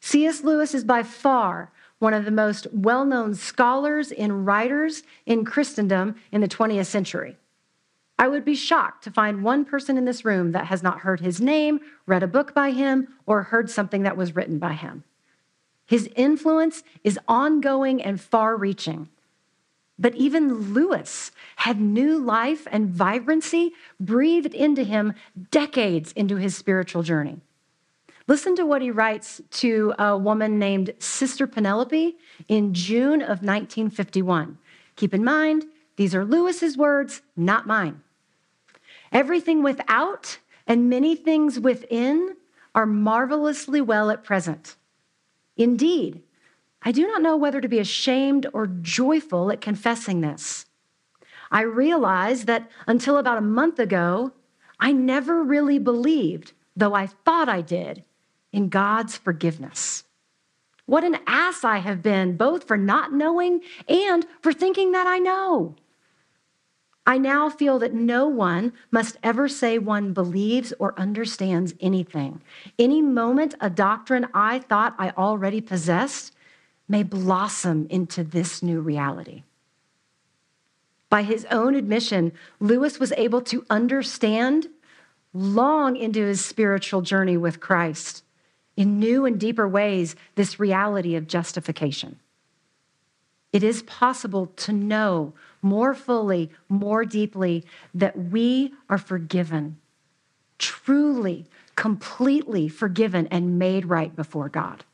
C.S. 0.00 0.42
Lewis 0.42 0.74
is 0.74 0.84
by 0.84 1.02
far 1.02 1.70
one 1.98 2.14
of 2.14 2.24
the 2.24 2.30
most 2.30 2.66
well 2.72 3.04
known 3.04 3.34
scholars 3.34 4.10
and 4.10 4.44
writers 4.44 5.04
in 5.24 5.44
Christendom 5.44 6.16
in 6.32 6.40
the 6.40 6.48
20th 6.48 6.86
century. 6.86 7.36
I 8.18 8.28
would 8.28 8.44
be 8.44 8.54
shocked 8.54 9.04
to 9.04 9.10
find 9.10 9.42
one 9.42 9.64
person 9.64 9.96
in 9.96 10.04
this 10.04 10.24
room 10.24 10.52
that 10.52 10.66
has 10.66 10.82
not 10.82 11.00
heard 11.00 11.20
his 11.20 11.40
name, 11.40 11.80
read 12.06 12.22
a 12.22 12.28
book 12.28 12.54
by 12.54 12.70
him, 12.70 13.08
or 13.26 13.42
heard 13.42 13.70
something 13.70 14.02
that 14.02 14.16
was 14.16 14.36
written 14.36 14.58
by 14.58 14.74
him. 14.74 15.04
His 15.92 16.08
influence 16.16 16.82
is 17.04 17.18
ongoing 17.28 18.00
and 18.02 18.18
far 18.18 18.56
reaching. 18.56 19.10
But 19.98 20.14
even 20.14 20.72
Lewis 20.72 21.32
had 21.56 21.82
new 21.82 22.16
life 22.18 22.66
and 22.72 22.88
vibrancy 22.88 23.74
breathed 24.00 24.54
into 24.54 24.84
him 24.84 25.12
decades 25.50 26.10
into 26.12 26.36
his 26.36 26.56
spiritual 26.56 27.02
journey. 27.02 27.42
Listen 28.26 28.56
to 28.56 28.64
what 28.64 28.80
he 28.80 28.90
writes 28.90 29.42
to 29.50 29.92
a 29.98 30.16
woman 30.16 30.58
named 30.58 30.94
Sister 30.98 31.46
Penelope 31.46 32.16
in 32.48 32.72
June 32.72 33.20
of 33.20 33.42
1951. 33.42 34.56
Keep 34.96 35.12
in 35.12 35.22
mind, 35.22 35.66
these 35.96 36.14
are 36.14 36.24
Lewis's 36.24 36.78
words, 36.78 37.20
not 37.36 37.66
mine. 37.66 38.00
Everything 39.12 39.62
without 39.62 40.38
and 40.66 40.88
many 40.88 41.14
things 41.14 41.60
within 41.60 42.36
are 42.74 42.86
marvelously 42.86 43.82
well 43.82 44.10
at 44.10 44.24
present. 44.24 44.76
Indeed, 45.56 46.22
I 46.82 46.92
do 46.92 47.06
not 47.06 47.22
know 47.22 47.36
whether 47.36 47.60
to 47.60 47.68
be 47.68 47.78
ashamed 47.78 48.46
or 48.52 48.66
joyful 48.66 49.50
at 49.50 49.60
confessing 49.60 50.20
this. 50.20 50.66
I 51.50 51.62
realize 51.62 52.46
that 52.46 52.70
until 52.86 53.18
about 53.18 53.38
a 53.38 53.42
month 53.42 53.78
ago, 53.78 54.32
I 54.80 54.92
never 54.92 55.42
really 55.42 55.78
believed, 55.78 56.52
though 56.74 56.94
I 56.94 57.06
thought 57.06 57.48
I 57.48 57.60
did, 57.60 58.04
in 58.52 58.68
God's 58.68 59.16
forgiveness. 59.16 60.04
What 60.86 61.04
an 61.04 61.18
ass 61.26 61.62
I 61.62 61.78
have 61.78 62.02
been, 62.02 62.36
both 62.36 62.64
for 62.64 62.76
not 62.76 63.12
knowing 63.12 63.60
and 63.88 64.26
for 64.40 64.52
thinking 64.52 64.92
that 64.92 65.06
I 65.06 65.18
know. 65.18 65.76
I 67.06 67.18
now 67.18 67.50
feel 67.50 67.78
that 67.80 67.94
no 67.94 68.28
one 68.28 68.72
must 68.90 69.16
ever 69.22 69.48
say 69.48 69.78
one 69.78 70.12
believes 70.12 70.72
or 70.78 70.98
understands 70.98 71.74
anything. 71.80 72.40
Any 72.78 73.02
moment 73.02 73.54
a 73.60 73.68
doctrine 73.68 74.28
I 74.32 74.60
thought 74.60 74.94
I 74.98 75.10
already 75.10 75.60
possessed 75.60 76.32
may 76.88 77.02
blossom 77.02 77.86
into 77.90 78.22
this 78.22 78.62
new 78.62 78.80
reality. 78.80 79.42
By 81.10 81.24
his 81.24 81.44
own 81.50 81.74
admission, 81.74 82.32
Lewis 82.60 83.00
was 83.00 83.12
able 83.12 83.42
to 83.42 83.66
understand 83.68 84.68
long 85.34 85.96
into 85.96 86.24
his 86.24 86.44
spiritual 86.44 87.02
journey 87.02 87.36
with 87.36 87.60
Christ 87.60 88.22
in 88.76 88.98
new 88.98 89.26
and 89.26 89.38
deeper 89.38 89.68
ways 89.68 90.16
this 90.36 90.60
reality 90.60 91.16
of 91.16 91.26
justification. 91.26 92.18
It 93.52 93.62
is 93.62 93.82
possible 93.82 94.46
to 94.56 94.72
know 94.72 95.34
more 95.62 95.94
fully, 95.94 96.50
more 96.68 97.04
deeply 97.04 97.64
that 97.94 98.18
we 98.18 98.74
are 98.90 98.98
forgiven, 98.98 99.78
truly, 100.58 101.46
completely 101.76 102.68
forgiven 102.68 103.28
and 103.28 103.58
made 103.58 103.86
right 103.86 104.14
before 104.14 104.48
God. 104.48 104.84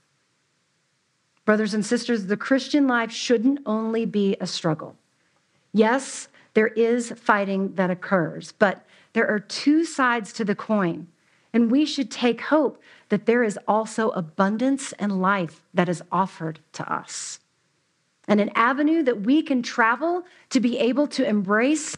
Brothers 1.45 1.73
and 1.73 1.85
sisters, 1.85 2.27
the 2.27 2.37
Christian 2.37 2.87
life 2.87 3.11
shouldn't 3.11 3.61
only 3.65 4.05
be 4.05 4.37
a 4.39 4.47
struggle. 4.47 4.95
Yes, 5.73 6.29
there 6.53 6.69
is 6.69 7.13
fighting 7.17 7.75
that 7.75 7.91
occurs, 7.91 8.53
but 8.53 8.85
there 9.15 9.27
are 9.27 9.41
two 9.41 9.85
sides 9.85 10.33
to 10.35 10.45
the 10.45 10.55
coin. 10.55 11.09
And 11.53 11.71
we 11.71 11.87
should 11.87 12.11
take 12.11 12.43
hope 12.43 12.83
that 13.09 13.25
there 13.25 13.43
is 13.43 13.59
also 13.67 14.11
abundance 14.11 14.93
and 14.99 15.23
life 15.23 15.63
that 15.73 15.89
is 15.89 16.03
offered 16.13 16.61
to 16.75 16.93
us 16.93 17.41
and 18.29 18.41
an 18.41 18.51
avenue 18.55 19.03
that 19.03 19.23
we 19.23 19.43
can 19.43 19.63
travel 19.63 20.23
to 20.51 20.61
be 20.61 20.79
able 20.79 21.07
to 21.09 21.27
embrace 21.27 21.97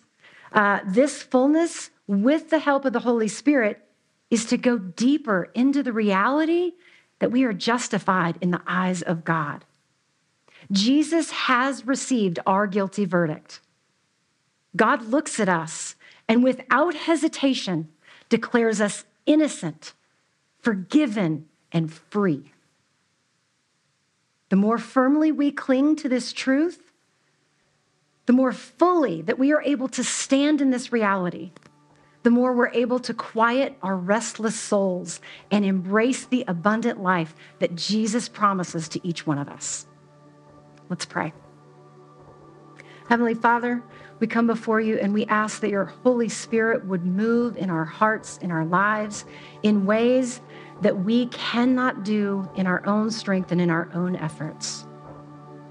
uh, 0.53 0.81
this 0.87 1.23
fullness 1.23 1.91
with 2.07 2.51
the 2.51 2.61
help 2.61 2.85
of 2.85 2.93
the 2.93 3.01
Holy 3.01 3.29
Spirit 3.29 3.85
is 4.31 4.45
to 4.47 4.57
go 4.57 4.79
deeper 4.79 5.51
into 5.55 5.83
the 5.83 5.93
reality 5.93 6.73
that 7.19 7.33
we 7.33 7.45
are 7.45 7.53
justified 7.53 8.39
in 8.41 8.51
the 8.51 8.63
eyes 8.67 9.03
of 9.03 9.25
God. 9.25 9.65
Jesus 10.73 11.31
has 11.33 11.87
received 11.87 12.39
our 12.47 12.67
guilty 12.67 13.05
verdict. 13.05 13.61
God 14.77 15.03
looks 15.07 15.41
at 15.41 15.49
us 15.49 15.97
and 16.29 16.45
without 16.45 16.95
hesitation 16.95 17.89
declares 18.29 18.81
us 18.81 19.05
innocent, 19.27 19.95
forgiven, 20.61 21.47
and 21.73 21.93
free. 21.93 22.53
The 24.51 24.57
more 24.57 24.79
firmly 24.79 25.33
we 25.33 25.51
cling 25.51 25.97
to 25.97 26.09
this 26.09 26.33
truth, 26.33 26.93
the 28.27 28.33
more 28.33 28.53
fully 28.53 29.23
that 29.23 29.39
we 29.39 29.53
are 29.53 29.63
able 29.63 29.89
to 29.89 30.05
stand 30.05 30.61
in 30.61 30.71
this 30.71 30.93
reality, 30.93 31.53
the 32.23 32.31
more 32.31 32.53
we're 32.53 32.69
able 32.69 32.99
to 33.01 33.15
quiet 33.15 33.77
our 33.83 33.97
restless 33.97 34.59
souls 34.59 35.21
and 35.51 35.65
embrace 35.65 36.27
the 36.27 36.45
abundant 36.47 37.03
life 37.03 37.35
that 37.61 37.75
Jesus 37.77 38.29
promises 38.29 38.89
to 38.91 39.07
each 39.07 39.27
one 39.27 39.39
of 39.39 39.49
us. 39.49 39.87
Let's 40.91 41.07
pray. 41.07 41.33
Heavenly 43.09 43.35
Father, 43.35 43.83
we 44.21 44.27
come 44.27 44.47
before 44.47 44.81
you 44.81 44.99
and 44.99 45.15
we 45.15 45.25
ask 45.27 45.61
that 45.61 45.71
your 45.71 45.87
Holy 45.87 46.29
Spirit 46.29 46.85
would 46.85 47.07
move 47.07 47.57
in 47.57 47.71
our 47.71 47.85
hearts, 47.85 48.39
in 48.39 48.51
our 48.51 48.65
lives, 48.65 49.25
in 49.63 49.87
ways 49.87 50.41
that 50.81 51.05
we 51.05 51.27
cannot 51.27 52.05
do 52.05 52.49
in 52.55 52.67
our 52.67 52.85
own 52.87 53.11
strength 53.11 53.53
and 53.53 53.61
in 53.61 53.71
our 53.71 53.91
own 53.95 54.17
efforts. 54.17 54.87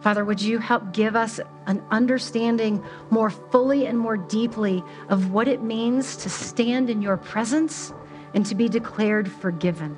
Father, 0.01 0.23
would 0.23 0.41
you 0.41 0.59
help 0.59 0.93
give 0.93 1.15
us 1.15 1.39
an 1.65 1.83
understanding 1.91 2.83
more 3.09 3.29
fully 3.29 3.85
and 3.85 3.99
more 3.99 4.15
deeply 4.15 4.83
of 5.09 5.31
what 5.31 5.47
it 5.47 5.61
means 5.61 6.15
to 6.17 6.29
stand 6.29 6.89
in 6.89 7.01
your 7.01 7.17
presence 7.17 7.93
and 8.33 8.45
to 8.45 8.55
be 8.55 8.69
declared 8.69 9.29
forgiven? 9.29 9.97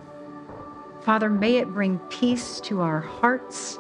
Father, 1.02 1.30
may 1.30 1.58
it 1.58 1.68
bring 1.68 2.00
peace 2.10 2.60
to 2.62 2.82
our 2.82 3.02
hearts. 3.02 3.80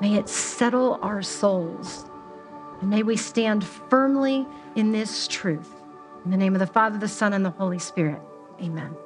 May 0.00 0.16
it 0.16 0.28
settle 0.28 0.98
our 1.02 1.22
souls. 1.22 2.06
And 2.80 2.90
may 2.90 3.02
we 3.02 3.16
stand 3.16 3.64
firmly 3.64 4.46
in 4.76 4.92
this 4.92 5.28
truth. 5.28 5.72
In 6.24 6.30
the 6.30 6.36
name 6.36 6.54
of 6.54 6.60
the 6.60 6.66
Father, 6.66 6.98
the 6.98 7.08
Son, 7.08 7.32
and 7.32 7.44
the 7.44 7.50
Holy 7.50 7.78
Spirit. 7.78 8.20
Amen. 8.60 8.96